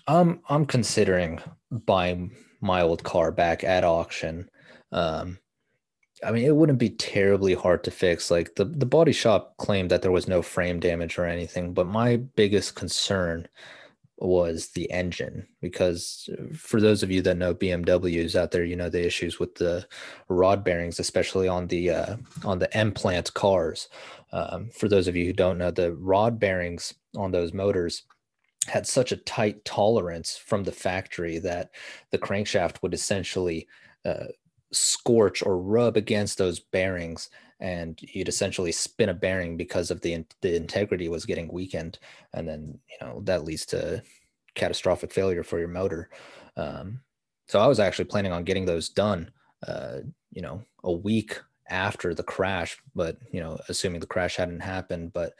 I'm 0.06 0.40
I'm 0.48 0.64
considering 0.64 1.38
buying 1.70 2.34
my 2.62 2.80
old 2.80 3.04
car 3.04 3.30
back 3.30 3.62
at 3.62 3.84
auction. 3.84 4.48
Um, 4.90 5.38
I 6.24 6.32
mean, 6.32 6.44
it 6.44 6.56
wouldn't 6.56 6.78
be 6.78 6.90
terribly 6.90 7.54
hard 7.54 7.84
to 7.84 7.90
fix. 7.90 8.30
Like 8.30 8.54
the, 8.56 8.64
the 8.64 8.86
body 8.86 9.12
shop 9.12 9.56
claimed 9.58 9.90
that 9.90 10.02
there 10.02 10.12
was 10.12 10.28
no 10.28 10.42
frame 10.42 10.80
damage 10.80 11.18
or 11.18 11.26
anything, 11.26 11.72
but 11.72 11.86
my 11.86 12.16
biggest 12.16 12.74
concern 12.74 13.48
was 14.20 14.68
the 14.70 14.90
engine 14.90 15.46
because 15.60 16.28
uh, 16.32 16.42
for 16.52 16.80
those 16.80 17.02
of 17.02 17.10
you 17.10 17.22
that 17.22 17.36
know 17.36 17.54
BMWs 17.54 18.34
out 18.34 18.50
there, 18.50 18.64
you 18.64 18.74
know 18.74 18.88
the 18.88 19.06
issues 19.06 19.38
with 19.38 19.54
the 19.56 19.86
rod 20.28 20.64
bearings, 20.64 20.98
especially 20.98 21.46
on 21.46 21.68
the 21.68 21.90
uh, 21.90 22.16
on 22.44 22.58
the 22.58 22.74
M 22.76 22.92
plant 22.92 23.32
cars. 23.34 23.88
Um, 24.32 24.70
for 24.70 24.88
those 24.88 25.08
of 25.08 25.16
you 25.16 25.24
who 25.24 25.32
don't 25.32 25.58
know, 25.58 25.70
the 25.70 25.94
rod 25.94 26.38
bearings 26.40 26.94
on 27.16 27.30
those 27.30 27.52
motors 27.52 28.02
had 28.66 28.86
such 28.86 29.12
a 29.12 29.16
tight 29.16 29.64
tolerance 29.64 30.36
from 30.36 30.64
the 30.64 30.72
factory 30.72 31.38
that 31.38 31.70
the 32.10 32.18
crankshaft 32.18 32.82
would 32.82 32.92
essentially 32.92 33.66
uh, 34.04 34.26
scorch 34.72 35.42
or 35.42 35.58
rub 35.58 35.96
against 35.96 36.38
those 36.38 36.60
bearings 36.60 37.30
and 37.60 37.98
you'd 38.02 38.28
essentially 38.28 38.70
spin 38.70 39.08
a 39.08 39.14
bearing 39.14 39.56
because 39.56 39.90
of 39.90 40.00
the 40.00 40.24
the 40.42 40.54
integrity 40.54 41.08
was 41.08 41.24
getting 41.24 41.48
weakened 41.48 41.98
and 42.34 42.46
then 42.46 42.78
you 42.88 43.06
know 43.06 43.20
that 43.24 43.44
leads 43.44 43.66
to 43.66 44.02
catastrophic 44.54 45.12
failure 45.12 45.42
for 45.42 45.58
your 45.58 45.68
motor. 45.68 46.10
Um, 46.56 47.00
so 47.48 47.58
i 47.58 47.66
was 47.66 47.80
actually 47.80 48.04
planning 48.04 48.32
on 48.32 48.44
getting 48.44 48.64
those 48.64 48.88
done 48.88 49.30
uh, 49.66 49.98
you 50.30 50.42
know 50.42 50.62
a 50.84 50.92
week 50.92 51.40
after 51.70 52.14
the 52.14 52.22
crash 52.22 52.78
but 52.94 53.16
you 53.30 53.40
know 53.40 53.58
assuming 53.68 54.00
the 54.00 54.06
crash 54.06 54.36
hadn't 54.36 54.60
happened 54.60 55.12
but 55.12 55.34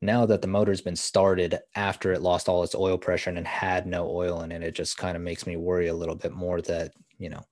now 0.00 0.26
that 0.26 0.42
the 0.42 0.48
motor's 0.48 0.80
been 0.80 0.96
started 0.96 1.58
after 1.74 2.12
it 2.12 2.22
lost 2.22 2.48
all 2.48 2.62
its 2.62 2.74
oil 2.74 2.98
pressure 2.98 3.30
and 3.30 3.46
had 3.46 3.86
no 3.86 4.08
oil 4.08 4.42
in 4.42 4.52
it 4.52 4.62
it 4.62 4.74
just 4.74 4.96
kind 4.96 5.16
of 5.16 5.22
makes 5.22 5.46
me 5.46 5.56
worry 5.56 5.88
a 5.88 5.94
little 5.94 6.14
bit 6.14 6.32
more 6.32 6.60
that 6.60 6.92
you 7.18 7.28
know 7.28 7.42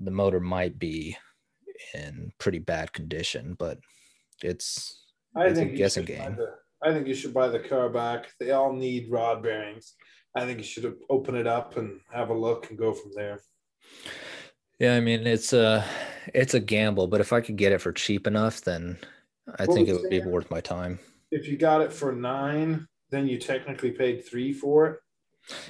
the 0.00 0.10
motor 0.10 0.40
might 0.40 0.78
be 0.78 1.16
in 1.94 2.32
pretty 2.38 2.58
bad 2.58 2.92
condition, 2.92 3.54
but 3.58 3.78
it's 4.42 5.04
I 5.36 5.46
it's 5.46 5.58
think 5.58 5.72
a 5.72 5.76
guessing 5.76 6.04
game. 6.06 6.36
The, 6.36 6.54
I 6.82 6.92
think 6.92 7.06
you 7.06 7.14
should 7.14 7.34
buy 7.34 7.48
the 7.48 7.60
car 7.60 7.88
back. 7.88 8.32
They 8.40 8.52
all 8.52 8.72
need 8.72 9.10
rod 9.10 9.42
bearings. 9.42 9.94
I 10.34 10.46
think 10.46 10.58
you 10.58 10.64
should 10.64 10.96
open 11.10 11.34
it 11.34 11.46
up 11.46 11.76
and 11.76 12.00
have 12.12 12.30
a 12.30 12.34
look 12.34 12.70
and 12.70 12.78
go 12.78 12.92
from 12.92 13.12
there. 13.14 13.40
Yeah, 14.78 14.94
I 14.94 15.00
mean 15.00 15.26
it's 15.26 15.52
a 15.52 15.84
it's 16.32 16.54
a 16.54 16.60
gamble, 16.60 17.06
but 17.06 17.20
if 17.20 17.32
I 17.32 17.40
could 17.40 17.56
get 17.56 17.72
it 17.72 17.80
for 17.80 17.92
cheap 17.92 18.26
enough, 18.26 18.62
then 18.62 18.98
I 19.58 19.64
what 19.64 19.74
think 19.74 19.88
it 19.88 19.94
would 19.94 20.10
be 20.10 20.20
worth 20.22 20.50
my 20.50 20.60
time. 20.60 20.98
If 21.30 21.46
you 21.48 21.56
got 21.56 21.82
it 21.82 21.92
for 21.92 22.12
nine, 22.12 22.88
then 23.10 23.26
you 23.26 23.38
technically 23.38 23.90
paid 23.90 24.24
three 24.24 24.52
for 24.52 24.86
it. 24.86 25.00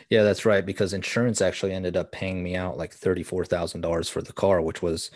Yeah, 0.09 0.23
that's 0.23 0.45
right. 0.45 0.64
Because 0.64 0.93
insurance 0.93 1.40
actually 1.40 1.73
ended 1.73 1.97
up 1.97 2.12
paying 2.12 2.43
me 2.43 2.57
out 2.57 2.79
like 2.79 2.93
thirty-four 2.93 3.45
thousand 3.45 3.81
dollars 3.81 4.09
for 4.09 4.23
the 4.23 4.33
car, 4.33 4.61
which 4.61 4.83
was 4.83 5.11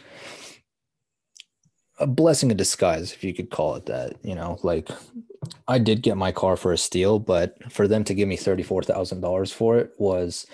a 1.99 2.07
blessing 2.07 2.51
in 2.51 2.57
disguise, 2.57 3.13
if 3.13 3.23
you 3.23 3.33
could 3.35 3.51
call 3.51 3.77
it 3.77 3.87
that. 3.87 4.15
You 4.23 4.35
know, 4.35 4.59
like 4.63 4.89
I 5.69 5.79
did 5.79 6.03
get 6.03 6.17
my 6.17 6.33
car 6.33 6.57
for 6.57 6.73
a 6.73 6.79
steal, 6.79 7.19
but 7.19 7.73
for 7.73 7.87
them 7.89 8.05
to 8.05 8.15
give 8.15 8.29
me 8.29 8.37
thirty-four 8.37 8.83
thousand 8.83 9.21
dollars 9.21 9.53
for 9.53 9.79
it 9.79 9.93
was 9.99 10.47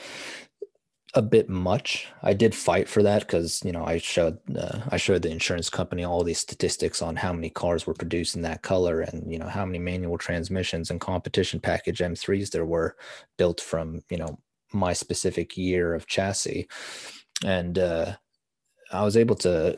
a 1.14 1.22
bit 1.22 1.48
much. 1.48 2.06
I 2.22 2.34
did 2.34 2.54
fight 2.54 2.88
for 2.88 3.02
that 3.02 3.20
because 3.20 3.62
you 3.64 3.72
know 3.72 3.84
I 3.84 3.98
showed 3.98 4.38
uh, 4.56 4.80
I 4.90 4.96
showed 4.96 5.22
the 5.22 5.30
insurance 5.30 5.68
company 5.68 6.04
all 6.04 6.22
these 6.22 6.38
statistics 6.38 7.02
on 7.02 7.16
how 7.16 7.32
many 7.32 7.50
cars 7.50 7.86
were 7.86 7.94
produced 7.94 8.36
in 8.36 8.42
that 8.42 8.62
color 8.62 9.00
and 9.00 9.30
you 9.30 9.38
know 9.38 9.48
how 9.48 9.66
many 9.66 9.78
manual 9.78 10.18
transmissions 10.18 10.90
and 10.90 11.00
competition 11.00 11.60
package 11.60 11.98
M3s 11.98 12.50
there 12.50 12.64
were 12.64 12.96
built 13.38 13.60
from 13.60 14.02
you 14.08 14.18
know 14.18 14.38
my 14.72 14.92
specific 14.92 15.56
year 15.56 15.94
of 15.94 16.06
chassis, 16.06 16.68
and 17.44 17.78
uh, 17.78 18.16
I 18.92 19.02
was 19.04 19.16
able 19.16 19.36
to 19.36 19.76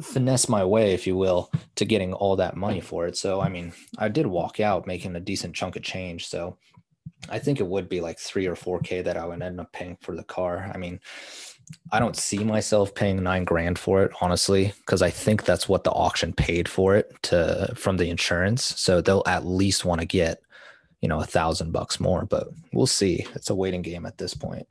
finesse 0.00 0.48
my 0.48 0.64
way, 0.64 0.92
if 0.92 1.06
you 1.06 1.16
will, 1.16 1.50
to 1.76 1.84
getting 1.84 2.12
all 2.12 2.36
that 2.36 2.56
money 2.56 2.80
for 2.80 3.06
it. 3.06 3.16
So 3.16 3.40
I 3.40 3.48
mean, 3.48 3.72
I 3.98 4.08
did 4.08 4.26
walk 4.26 4.60
out 4.60 4.86
making 4.86 5.16
a 5.16 5.20
decent 5.20 5.56
chunk 5.56 5.74
of 5.74 5.82
change. 5.82 6.28
So 6.28 6.56
I 7.28 7.38
think 7.38 7.60
it 7.60 7.66
would 7.66 7.88
be 7.88 8.00
like 8.00 8.18
three 8.18 8.46
or 8.46 8.56
four 8.56 8.80
K 8.80 9.02
that 9.02 9.16
I 9.16 9.26
would 9.26 9.42
end 9.42 9.60
up 9.60 9.72
paying 9.72 9.96
for 10.00 10.14
the 10.14 10.24
car. 10.24 10.70
I 10.72 10.78
mean, 10.78 11.00
I 11.90 11.98
don't 11.98 12.16
see 12.16 12.44
myself 12.44 12.94
paying 12.94 13.22
nine 13.22 13.44
grand 13.44 13.78
for 13.78 14.02
it, 14.02 14.12
honestly, 14.20 14.72
because 14.80 15.02
I 15.02 15.10
think 15.10 15.44
that's 15.44 15.68
what 15.68 15.84
the 15.84 15.92
auction 15.92 16.32
paid 16.32 16.68
for 16.68 16.96
it 16.96 17.12
to 17.24 17.72
from 17.76 17.96
the 17.96 18.10
insurance. 18.10 18.64
So 18.80 19.00
they'll 19.00 19.22
at 19.26 19.46
least 19.46 19.84
want 19.84 20.00
to 20.00 20.06
get, 20.06 20.42
you 21.00 21.08
know, 21.08 21.20
a 21.20 21.26
thousand 21.26 21.72
bucks 21.72 22.00
more, 22.00 22.26
but 22.26 22.48
we'll 22.72 22.86
see. 22.86 23.26
It's 23.34 23.50
a 23.50 23.54
waiting 23.54 23.82
game 23.82 24.04
at 24.04 24.18
this 24.18 24.34
point. 24.34 24.66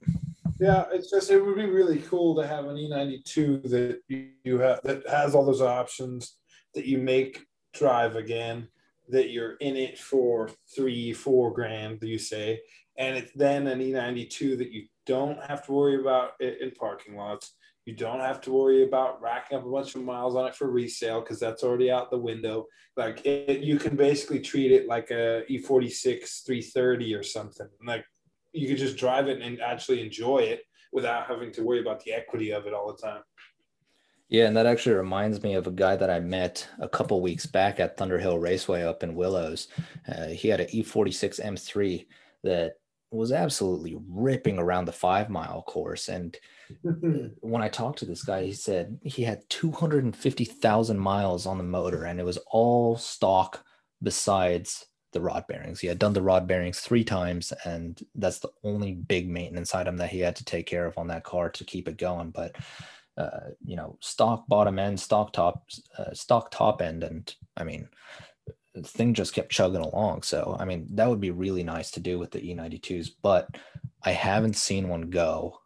Yeah, 0.60 0.86
it's 0.92 1.10
just 1.10 1.32
it 1.32 1.44
would 1.44 1.56
be 1.56 1.66
really 1.66 2.00
cool 2.00 2.36
to 2.36 2.48
have 2.48 2.66
an 2.66 2.76
E92 2.76 3.64
that 3.70 4.00
you 4.44 4.60
have 4.60 4.82
that 4.84 5.08
has 5.10 5.34
all 5.34 5.46
those 5.46 5.62
options 5.62 6.36
that 6.76 6.86
you 6.86 7.00
make 7.00 7.46
drive 7.74 8.16
again, 8.16 8.68
that 9.10 9.30
you're 9.30 9.56
in 9.56 9.76
it 9.76 10.00
for 10.00 10.50
three, 10.76 11.14
four 11.14 11.54
grand, 11.54 12.00
you 12.02 12.18
say, 12.18 12.62
and 12.98 13.18
it's 13.18 13.32
then 13.34 13.68
an 13.68 13.80
E92 13.80 14.58
that 14.58 14.72
you 14.72 14.86
don't 15.06 15.42
have 15.44 15.66
to 15.66 15.72
worry 15.72 16.00
about 16.00 16.32
it 16.40 16.62
in 16.62 16.72
parking 16.72 17.16
lots. 17.16 17.56
You 17.86 17.96
don't 17.96 18.22
have 18.22 18.40
to 18.42 18.52
worry 18.52 18.84
about 18.84 19.22
racking 19.22 19.58
up 19.58 19.66
a 19.66 19.70
bunch 19.70 19.96
of 19.96 20.04
miles 20.04 20.36
on 20.36 20.48
it 20.48 20.56
for 20.56 20.70
resale 20.70 21.20
because 21.20 21.40
that's 21.40 21.64
already 21.64 21.92
out 21.92 22.12
the 22.12 22.18
window. 22.18 22.68
Like 22.96 23.26
it, 23.26 23.60
you 23.60 23.78
can 23.78 23.98
basically 23.98 24.40
treat 24.40 24.72
it 24.72 24.88
like 24.88 25.12
a 25.12 25.44
E46 25.50 26.46
330 26.46 27.14
or 27.14 27.24
something. 27.24 27.68
Like 27.86 28.06
you 28.54 28.70
could 28.70 28.78
just 28.78 28.96
drive 28.96 29.28
it 29.28 29.42
and 29.42 29.60
actually 29.60 30.02
enjoy 30.02 30.38
it 30.40 30.62
without 30.94 31.28
having 31.28 31.52
to 31.52 31.64
worry 31.64 31.82
about 31.82 32.04
the 32.04 32.14
equity 32.14 32.52
of 32.52 32.68
it 32.68 32.74
all 32.74 32.94
the 32.94 33.02
time. 33.02 33.24
Yeah, 34.34 34.48
and 34.48 34.58
that 34.58 34.66
actually 34.66 34.96
reminds 34.96 35.44
me 35.44 35.54
of 35.54 35.68
a 35.68 35.72
guy 35.72 35.96
that 35.96 36.10
I 36.10 36.20
met 36.20 36.68
a 36.80 36.90
couple 36.90 37.22
weeks 37.22 37.46
back 37.46 37.80
at 37.80 37.98
Thunderhill 37.98 38.42
Raceway 38.42 38.82
up 38.82 39.04
in 39.04 39.14
Willows. 39.14 39.68
Uh, 40.08 40.30
he 40.30 40.48
had 40.48 40.60
an 40.60 40.70
E46 40.70 41.40
M3 41.40 42.08
that 42.44 42.78
was 43.12 43.32
absolutely 43.32 43.96
ripping 44.10 44.58
around 44.58 44.86
the 44.86 44.92
five 44.92 45.30
mile 45.30 45.62
course. 45.62 46.10
And 46.10 46.36
when 47.42 47.62
I 47.62 47.70
talked 47.70 48.00
to 48.00 48.06
this 48.06 48.24
guy, 48.24 48.46
he 48.46 48.54
said 48.54 48.98
he 49.04 49.22
had 49.22 49.48
250,000 49.50 50.98
miles 50.98 51.46
on 51.46 51.60
the 51.60 51.64
motor 51.64 52.06
and 52.06 52.20
it 52.20 52.26
was 52.26 52.40
all 52.48 52.98
stock 52.98 53.64
besides 54.02 54.88
the 55.12 55.22
rod 55.22 55.46
bearings. 55.48 55.80
He 55.80 55.86
had 55.86 56.00
done 56.00 56.14
the 56.14 56.24
rod 56.24 56.48
bearings 56.48 56.80
three 56.80 57.04
times, 57.04 57.54
and 57.66 58.02
that's 58.16 58.40
the 58.40 58.50
only 58.64 58.94
big 58.94 59.30
maintenance 59.30 59.76
item 59.76 59.98
that 59.98 60.10
he 60.10 60.22
had 60.22 60.36
to 60.38 60.44
take 60.44 60.66
care 60.66 60.88
of 60.88 60.98
on 60.98 61.06
that 61.10 61.24
car 61.24 61.52
to 61.52 61.64
keep 61.64 61.88
it 61.88 61.98
going. 61.98 62.32
But 62.32 62.56
uh, 63.18 63.52
you 63.64 63.76
know, 63.76 63.98
stock 64.02 64.48
bottom 64.48 64.80
end, 64.80 65.00
stock 65.00 65.34
top, 65.34 65.68
uh, 65.98 66.14
stock 66.14 66.52
top 66.52 66.82
end, 66.82 67.04
and 67.04 67.34
I 67.56 67.64
mean, 67.64 67.88
the 68.74 68.82
thing 68.84 69.14
just 69.14 69.34
kept 69.34 69.52
chugging 69.52 69.82
along. 69.82 70.24
So, 70.24 70.58
I 70.60 70.66
mean, 70.66 70.88
that 70.96 71.10
would 71.10 71.22
be 71.22 71.32
really 71.32 71.64
nice 71.64 71.92
to 71.92 72.00
do 72.00 72.18
with 72.18 72.32
the 72.32 72.42
E92s, 72.42 73.10
but 73.22 73.48
I 74.04 74.12
haven't 74.12 74.56
seen 74.56 74.90
one 74.90 75.10
go 75.10 75.60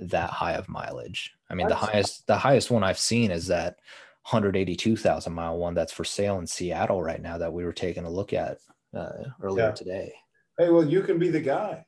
that 0.00 0.30
high 0.30 0.54
of 0.54 0.68
mileage. 0.68 1.32
I 1.48 1.54
mean, 1.54 1.68
the 1.68 1.74
highest 1.74 2.26
the 2.26 2.38
highest 2.38 2.70
one 2.70 2.82
I've 2.82 2.98
seen 2.98 3.30
is 3.30 3.46
that 3.48 3.76
182,000 4.24 5.32
mile 5.32 5.58
one 5.58 5.74
that's 5.74 5.92
for 5.92 6.04
sale 6.04 6.38
in 6.38 6.46
Seattle 6.46 7.02
right 7.02 7.20
now 7.20 7.38
that 7.38 7.52
we 7.52 7.64
were 7.64 7.72
taking 7.72 8.04
a 8.04 8.10
look 8.10 8.32
at 8.32 8.58
uh, 8.96 9.24
earlier 9.42 9.66
yeah. 9.66 9.72
today. 9.72 10.12
Hey, 10.58 10.70
well, 10.70 10.84
you 10.84 11.02
can 11.02 11.18
be 11.18 11.30
the 11.30 11.40
guy. 11.40 11.84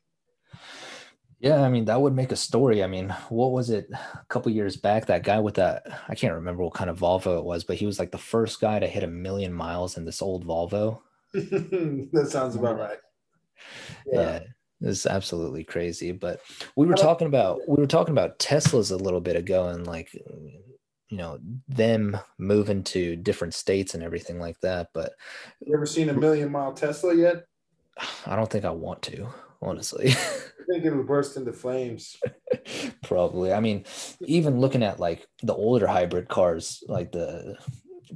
Yeah, 1.43 1.61
I 1.61 1.67
mean 1.67 1.83
that 1.85 1.99
would 1.99 2.15
make 2.15 2.31
a 2.31 2.37
story. 2.37 2.85
I 2.85 2.87
mean, 2.87 3.09
what 3.27 3.51
was 3.51 3.69
it 3.69 3.89
a 3.91 4.25
couple 4.29 4.49
years 4.53 4.77
back? 4.77 5.07
That 5.07 5.25
guy 5.25 5.41
with 5.41 5.55
that 5.55 5.85
I 6.07 6.15
can't 6.15 6.35
remember 6.35 6.63
what 6.63 6.73
kind 6.73 6.89
of 6.89 6.97
Volvo 6.97 7.37
it 7.37 7.43
was, 7.43 7.65
but 7.65 7.75
he 7.75 7.85
was 7.85 7.99
like 7.99 8.11
the 8.11 8.17
first 8.17 8.61
guy 8.61 8.79
to 8.79 8.87
hit 8.87 9.03
a 9.03 9.07
million 9.07 9.51
miles 9.51 9.97
in 9.97 10.05
this 10.05 10.21
old 10.21 10.47
Volvo. 10.47 11.01
that 11.33 12.27
sounds 12.29 12.55
about 12.55 12.79
right. 12.79 12.97
Yeah. 14.09 14.21
yeah. 14.21 14.39
It's 14.89 15.05
absolutely 15.05 15.65
crazy. 15.65 16.13
But 16.13 16.39
we 16.77 16.87
were 16.87 16.95
talking 16.95 17.27
about 17.27 17.59
we 17.67 17.75
were 17.75 17.87
talking 17.87 18.13
about 18.13 18.39
Teslas 18.39 18.93
a 18.93 18.95
little 18.95 19.21
bit 19.21 19.35
ago 19.35 19.67
and 19.67 19.85
like 19.85 20.13
you 20.13 21.17
know 21.17 21.39
them 21.67 22.17
moving 22.37 22.85
to 22.85 23.17
different 23.17 23.53
states 23.53 23.95
and 23.95 24.01
everything 24.01 24.39
like 24.39 24.61
that. 24.61 24.91
But 24.93 25.11
you 25.59 25.75
ever 25.75 25.85
seen 25.85 26.07
a 26.07 26.13
million 26.13 26.53
mile 26.53 26.71
Tesla 26.71 27.13
yet? 27.13 27.47
I 28.25 28.37
don't 28.37 28.49
think 28.49 28.63
I 28.63 28.71
want 28.71 29.01
to 29.03 29.27
honestly. 29.63 30.09
I 30.11 30.65
think 30.71 30.85
it'll 30.85 31.03
burst 31.03 31.37
into 31.37 31.53
flames. 31.53 32.17
Probably. 33.03 33.53
I 33.53 33.59
mean, 33.59 33.85
even 34.21 34.59
looking 34.59 34.83
at 34.83 34.99
like 34.99 35.25
the 35.41 35.53
older 35.53 35.87
hybrid 35.87 36.27
cars, 36.27 36.83
like 36.87 37.11
the 37.11 37.57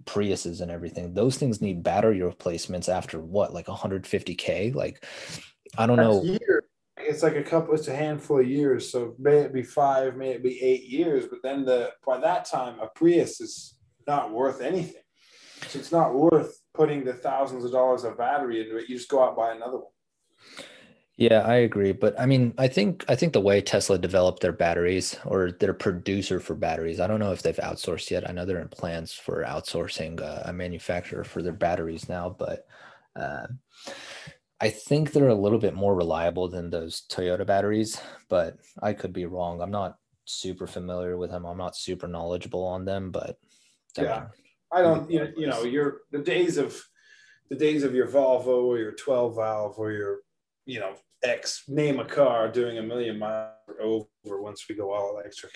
Priuses 0.05 0.62
and 0.62 0.71
everything, 0.71 1.13
those 1.13 1.38
things 1.38 1.62
need 1.62 1.83
battery 1.83 2.21
replacements 2.21 2.88
after 2.88 3.19
what, 3.19 3.53
like 3.53 3.65
150k? 3.65 4.73
Like, 4.73 5.03
I 5.77 5.86
don't 5.86 5.97
That's 5.97 6.07
know. 6.07 6.23
Year. 6.23 6.63
It's 6.99 7.23
like 7.23 7.36
a 7.36 7.43
couple. 7.43 7.73
It's 7.73 7.88
a 7.88 7.95
handful 7.95 8.39
of 8.39 8.47
years. 8.47 8.91
So 8.91 9.15
may 9.19 9.38
it 9.38 9.53
be 9.53 9.63
five, 9.63 10.15
may 10.15 10.31
it 10.31 10.43
be 10.43 10.62
eight 10.62 10.86
years. 10.86 11.25
But 11.25 11.39
then 11.43 11.65
the 11.65 11.91
by 12.05 12.19
that 12.19 12.45
time, 12.45 12.79
a 12.79 12.88
Prius 12.88 13.39
is 13.39 13.77
not 14.07 14.31
worth 14.31 14.62
anything. 14.62 15.01
So 15.67 15.79
it's 15.79 15.91
not 15.91 16.13
worth 16.13 16.60
putting 16.73 17.03
the 17.03 17.13
thousands 17.13 17.65
of 17.65 17.71
dollars 17.71 18.03
of 18.03 18.17
battery 18.17 18.62
into 18.62 18.77
it. 18.77 18.88
You 18.88 18.95
just 18.95 19.10
go 19.10 19.21
out 19.21 19.29
and 19.29 19.38
buy 19.38 19.51
another 19.53 19.77
one. 19.77 19.91
Yeah, 21.17 21.39
I 21.39 21.56
agree, 21.56 21.93
but 21.93 22.19
I 22.19 22.27
mean, 22.27 22.53
I 22.60 22.67
think 22.67 23.03
I 23.10 23.15
think 23.15 23.34
the 23.34 23.41
way 23.41 23.60
Tesla 23.60 23.97
developed 23.97 24.39
their 24.39 24.51
batteries 24.51 25.17
or 25.25 25.51
their 25.51 25.73
producer 25.73 26.39
for 26.39 26.53
batteries, 26.53 26.99
I 26.99 27.08
don't 27.08 27.19
know 27.19 27.32
if 27.32 27.41
they've 27.41 27.56
outsourced 27.58 28.12
yet. 28.12 28.30
I 28.30 28.34
know 28.34 28.45
they're 28.45 28.62
in 28.62 28.67
plans 28.67 29.13
for 29.13 29.43
outsourcing 29.43 30.21
uh, 30.21 30.43
a 30.45 30.53
manufacturer 30.53 31.23
for 31.23 31.41
their 31.41 31.53
batteries 31.53 32.08
now, 32.08 32.30
but 32.30 32.67
uh, 33.15 33.47
I 34.62 34.69
think 34.69 35.12
they're 35.12 35.30
a 35.30 35.34
little 35.34 35.58
bit 35.58 35.73
more 35.73 35.95
reliable 35.95 36.49
than 36.49 36.69
those 36.69 37.01
Toyota 37.10 37.47
batteries. 37.47 37.99
But 38.30 38.58
I 38.84 38.93
could 38.93 39.12
be 39.12 39.25
wrong. 39.25 39.60
I'm 39.60 39.71
not 39.71 39.97
super 40.25 40.67
familiar 40.67 41.17
with 41.17 41.32
them. 41.32 41.45
I'm 41.45 41.58
not 41.58 41.75
super 41.75 42.08
knowledgeable 42.08 42.63
on 42.63 42.86
them, 42.86 43.10
but 43.10 43.39
yeah, 43.97 44.19
mean, 44.19 44.30
I 44.71 44.82
don't. 44.84 45.10
You 45.10 45.19
know, 45.19 45.32
you 45.36 45.47
know, 45.47 45.63
your 45.63 46.01
the 46.12 46.19
days 46.19 46.58
of 46.58 46.80
the 47.49 47.56
days 47.56 47.82
of 47.82 47.95
your 47.95 48.08
Volvo 48.08 48.65
or 48.65 48.77
your 48.77 48.91
12 48.91 49.36
valve 49.36 49.80
or 49.80 49.91
your 49.91 50.19
you 50.65 50.80
know 50.80 50.93
X 51.23 51.63
name 51.67 51.99
a 51.99 52.06
car 52.06 52.51
doing 52.51 52.77
a 52.77 52.84
million 52.84 53.17
miles 53.17 53.53
over 53.82 54.41
once 54.41 54.65
we 54.69 54.75
go 54.75 54.93
all 54.93 55.12
electric. 55.12 55.53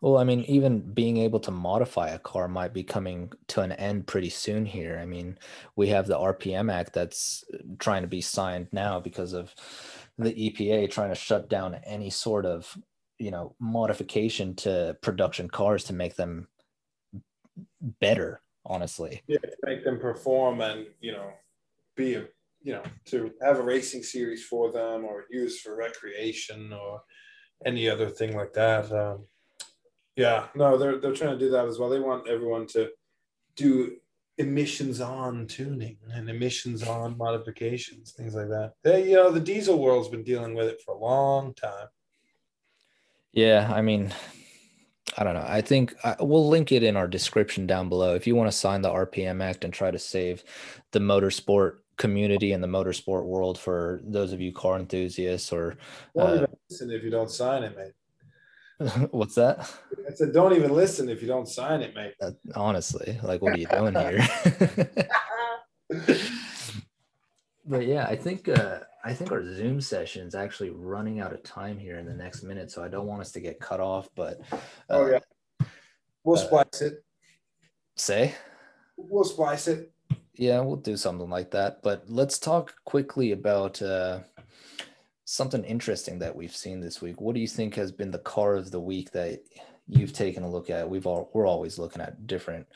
Well, 0.00 0.16
I 0.16 0.24
mean, 0.24 0.40
even 0.44 0.80
being 0.80 1.18
able 1.18 1.40
to 1.40 1.50
modify 1.50 2.08
a 2.08 2.18
car 2.18 2.48
might 2.48 2.72
be 2.72 2.82
coming 2.82 3.30
to 3.48 3.60
an 3.60 3.72
end 3.72 4.06
pretty 4.06 4.30
soon 4.30 4.64
here. 4.64 4.98
I 4.98 5.04
mean, 5.04 5.38
we 5.76 5.88
have 5.88 6.06
the 6.06 6.18
RPM 6.18 6.72
Act 6.72 6.94
that's 6.94 7.44
trying 7.78 8.02
to 8.02 8.08
be 8.08 8.22
signed 8.22 8.68
now 8.72 8.98
because 8.98 9.34
of 9.34 9.54
the 10.16 10.32
EPA 10.32 10.90
trying 10.90 11.10
to 11.10 11.14
shut 11.14 11.50
down 11.50 11.74
any 11.84 12.08
sort 12.08 12.46
of, 12.46 12.74
you 13.18 13.30
know, 13.30 13.54
modification 13.60 14.54
to 14.56 14.96
production 15.02 15.50
cars 15.50 15.84
to 15.84 15.92
make 15.92 16.16
them 16.16 16.48
better, 18.00 18.40
honestly. 18.64 19.22
Yeah, 19.26 19.38
to 19.40 19.56
make 19.64 19.84
them 19.84 19.98
perform 19.98 20.62
and, 20.62 20.86
you 21.00 21.12
know, 21.12 21.30
be 21.94 22.14
a 22.14 22.24
you 22.62 22.72
know, 22.72 22.82
to 23.06 23.32
have 23.42 23.58
a 23.58 23.62
racing 23.62 24.02
series 24.02 24.44
for 24.44 24.70
them 24.70 25.04
or 25.04 25.24
use 25.30 25.60
for 25.60 25.76
recreation 25.76 26.72
or 26.72 27.02
any 27.64 27.88
other 27.88 28.08
thing 28.08 28.36
like 28.36 28.52
that. 28.52 28.90
Um, 28.92 29.26
yeah, 30.16 30.46
no, 30.54 30.76
they're 30.76 30.98
they're 30.98 31.14
trying 31.14 31.38
to 31.38 31.44
do 31.44 31.50
that 31.50 31.66
as 31.66 31.78
well. 31.78 31.88
They 31.88 32.00
want 32.00 32.28
everyone 32.28 32.66
to 32.68 32.90
do 33.56 33.96
emissions 34.38 35.00
on 35.00 35.46
tuning 35.46 35.98
and 36.12 36.28
emissions 36.28 36.82
on 36.82 37.16
modifications, 37.16 38.12
things 38.12 38.34
like 38.34 38.48
that. 38.48 38.72
They, 38.82 39.10
you 39.10 39.16
know, 39.16 39.30
the 39.30 39.40
diesel 39.40 39.78
world's 39.78 40.08
been 40.08 40.24
dealing 40.24 40.54
with 40.54 40.66
it 40.66 40.80
for 40.84 40.94
a 40.94 40.98
long 40.98 41.54
time. 41.54 41.88
Yeah, 43.32 43.70
I 43.72 43.82
mean, 43.82 44.12
I 45.16 45.24
don't 45.24 45.34
know. 45.34 45.44
I 45.46 45.60
think 45.60 45.94
I, 46.02 46.16
we'll 46.20 46.48
link 46.48 46.72
it 46.72 46.82
in 46.82 46.96
our 46.96 47.06
description 47.06 47.66
down 47.66 47.88
below. 47.88 48.14
If 48.14 48.26
you 48.26 48.34
want 48.34 48.50
to 48.50 48.56
sign 48.56 48.82
the 48.82 48.88
RPM 48.88 49.42
Act 49.42 49.64
and 49.64 49.72
try 49.72 49.90
to 49.90 49.98
save 49.98 50.42
the 50.92 51.00
motorsport 51.00 51.78
community 52.00 52.52
in 52.52 52.62
the 52.62 52.66
motorsport 52.66 53.24
world 53.26 53.58
for 53.58 54.00
those 54.02 54.32
of 54.32 54.40
you 54.40 54.52
car 54.52 54.78
enthusiasts 54.78 55.52
or 55.52 55.76
don't 56.16 56.44
uh, 56.44 56.46
listen 56.70 56.90
if 56.90 57.04
you 57.04 57.10
don't 57.10 57.30
sign 57.30 57.62
it 57.62 57.76
mate. 57.76 57.92
What's 59.10 59.34
that? 59.34 59.70
I 60.08 60.14
said 60.14 60.32
don't 60.32 60.56
even 60.56 60.72
listen 60.72 61.10
if 61.10 61.20
you 61.20 61.28
don't 61.28 61.46
sign 61.46 61.82
it 61.82 61.94
mate. 61.94 62.14
Uh, 62.22 62.30
honestly 62.56 63.20
like 63.22 63.42
what 63.42 63.54
are 63.54 63.58
you 63.58 63.66
doing 63.66 63.94
here? 63.94 64.26
But 67.66 67.86
yeah 67.86 68.06
i 68.06 68.16
think 68.16 68.48
uh 68.48 68.80
i 69.04 69.12
think 69.12 69.30
our 69.30 69.44
zoom 69.44 69.80
session 69.80 70.26
is 70.26 70.34
actually 70.34 70.70
running 70.70 71.20
out 71.20 71.32
of 71.32 71.42
time 71.44 71.78
here 71.78 71.98
in 71.98 72.06
the 72.06 72.14
next 72.14 72.42
minute 72.42 72.68
so 72.68 72.82
i 72.82 72.88
don't 72.88 73.06
want 73.06 73.20
us 73.20 73.30
to 73.32 73.40
get 73.40 73.60
cut 73.60 73.78
off 73.78 74.08
but 74.16 74.40
uh, 74.50 74.58
oh 74.88 75.06
yeah. 75.06 75.66
we'll 76.24 76.36
uh, 76.36 76.40
splice 76.40 76.82
it. 76.82 77.04
say? 77.94 78.34
We'll 78.96 79.22
splice 79.22 79.68
it 79.68 79.92
yeah, 80.40 80.60
we'll 80.60 80.76
do 80.76 80.96
something 80.96 81.28
like 81.30 81.50
that. 81.52 81.82
But 81.82 82.04
let's 82.08 82.38
talk 82.38 82.74
quickly 82.84 83.32
about 83.32 83.80
uh, 83.82 84.20
something 85.24 85.64
interesting 85.64 86.18
that 86.20 86.34
we've 86.34 86.54
seen 86.56 86.80
this 86.80 87.02
week. 87.02 87.20
What 87.20 87.34
do 87.34 87.40
you 87.40 87.48
think 87.48 87.74
has 87.74 87.92
been 87.92 88.10
the 88.10 88.18
car 88.18 88.54
of 88.54 88.70
the 88.70 88.80
week 88.80 89.10
that 89.12 89.42
you've 89.90 90.12
taken 90.12 90.42
a 90.42 90.50
look 90.50 90.70
at. 90.70 90.88
We've 90.88 91.06
all 91.06 91.30
we're 91.34 91.46
always 91.46 91.78
looking 91.78 92.00
at 92.00 92.26
different 92.26 92.66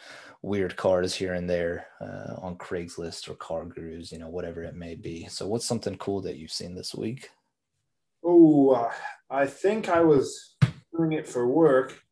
weird 0.43 0.77
cars 0.77 1.15
here 1.15 1.35
and 1.35 1.49
there 1.49 1.87
uh, 2.01 2.35
on 2.39 2.57
Craigslist 2.57 3.31
or 3.31 3.35
Car 3.35 3.65
Gurus, 3.65 4.13
you 4.13 4.19
know, 4.19 4.29
whatever 4.29 4.63
it 4.63 4.75
may 4.75 4.95
be. 4.95 5.27
So, 5.29 5.47
what's 5.47 5.67
something 5.67 5.97
cool 5.97 6.21
that 6.23 6.37
you've 6.37 6.53
seen 6.53 6.75
this 6.75 6.95
week? 6.95 7.31
Oh, 8.25 8.71
uh, 8.71 8.93
I 9.31 9.47
think 9.47 9.89
I 9.89 10.01
was 10.01 10.57
doing 10.97 11.13
it 11.13 11.27
for 11.27 11.47
work. 11.47 12.03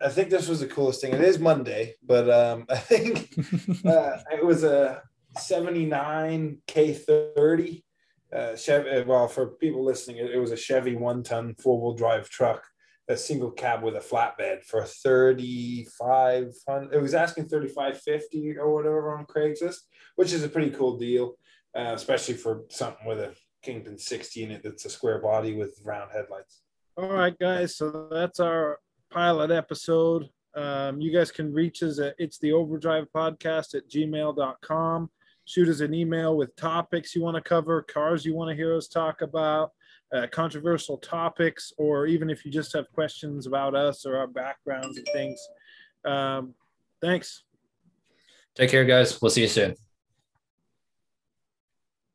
I 0.00 0.08
think 0.08 0.30
this 0.30 0.48
was 0.48 0.60
the 0.60 0.66
coolest 0.66 1.00
thing. 1.00 1.12
It 1.12 1.20
is 1.20 1.38
Monday, 1.38 1.94
but 2.04 2.30
um, 2.30 2.66
I 2.70 2.76
think 2.76 3.30
uh, 3.84 4.18
it 4.32 4.44
was 4.44 4.64
a 4.64 5.02
79 5.38 6.58
K30 6.66 7.82
uh, 8.34 8.56
Chevy. 8.56 9.04
Well, 9.04 9.28
for 9.28 9.46
people 9.46 9.84
listening, 9.84 10.18
it, 10.18 10.30
it 10.30 10.38
was 10.38 10.52
a 10.52 10.56
Chevy 10.56 10.96
one 10.96 11.22
ton 11.22 11.54
four 11.60 11.80
wheel 11.80 11.94
drive 11.94 12.28
truck, 12.28 12.64
a 13.08 13.16
single 13.16 13.50
cab 13.50 13.82
with 13.82 13.96
a 13.96 14.00
flatbed 14.00 14.64
for 14.64 14.84
35. 14.84 16.52
It 16.92 17.02
was 17.02 17.14
asking 17.14 17.48
3550 17.48 18.58
or 18.58 18.72
whatever 18.74 19.16
on 19.16 19.26
Craigslist, 19.26 19.80
which 20.16 20.32
is 20.32 20.44
a 20.44 20.48
pretty 20.48 20.70
cool 20.70 20.98
deal, 20.98 21.34
uh, 21.76 21.92
especially 21.94 22.34
for 22.34 22.62
something 22.70 23.06
with 23.06 23.18
a 23.18 23.34
Kingpin 23.62 23.98
60 23.98 24.44
in 24.44 24.50
it 24.52 24.62
that's 24.62 24.84
a 24.84 24.90
square 24.90 25.20
body 25.20 25.56
with 25.56 25.80
round 25.84 26.12
headlights. 26.12 26.62
All 26.96 27.08
right, 27.08 27.36
guys. 27.38 27.76
So 27.76 28.08
that's 28.10 28.40
our 28.40 28.78
pilot 29.10 29.50
episode. 29.50 30.28
Um, 30.54 31.00
you 31.00 31.12
guys 31.12 31.30
can 31.30 31.52
reach 31.52 31.82
us 31.82 32.00
at 32.00 32.14
it's 32.18 32.38
the 32.38 32.52
overdrive 32.52 33.06
podcast 33.14 33.74
at 33.74 33.88
gmail.com. 33.88 35.10
Shoot 35.44 35.68
us 35.68 35.80
an 35.80 35.94
email 35.94 36.36
with 36.36 36.54
topics 36.56 37.14
you 37.14 37.22
want 37.22 37.36
to 37.36 37.40
cover, 37.40 37.82
cars 37.82 38.24
you 38.24 38.34
want 38.34 38.50
to 38.50 38.56
hear 38.56 38.76
us 38.76 38.88
talk 38.88 39.22
about, 39.22 39.72
uh, 40.12 40.26
controversial 40.30 40.98
topics, 40.98 41.72
or 41.78 42.06
even 42.06 42.28
if 42.28 42.44
you 42.44 42.50
just 42.50 42.72
have 42.74 42.90
questions 42.92 43.46
about 43.46 43.74
us 43.74 44.04
or 44.04 44.16
our 44.16 44.26
backgrounds 44.26 44.98
and 44.98 45.06
things. 45.12 45.40
Um, 46.04 46.54
thanks. 47.00 47.44
Take 48.54 48.70
care, 48.70 48.84
guys. 48.84 49.22
We'll 49.22 49.30
see 49.30 49.42
you 49.42 49.48
soon. 49.48 49.74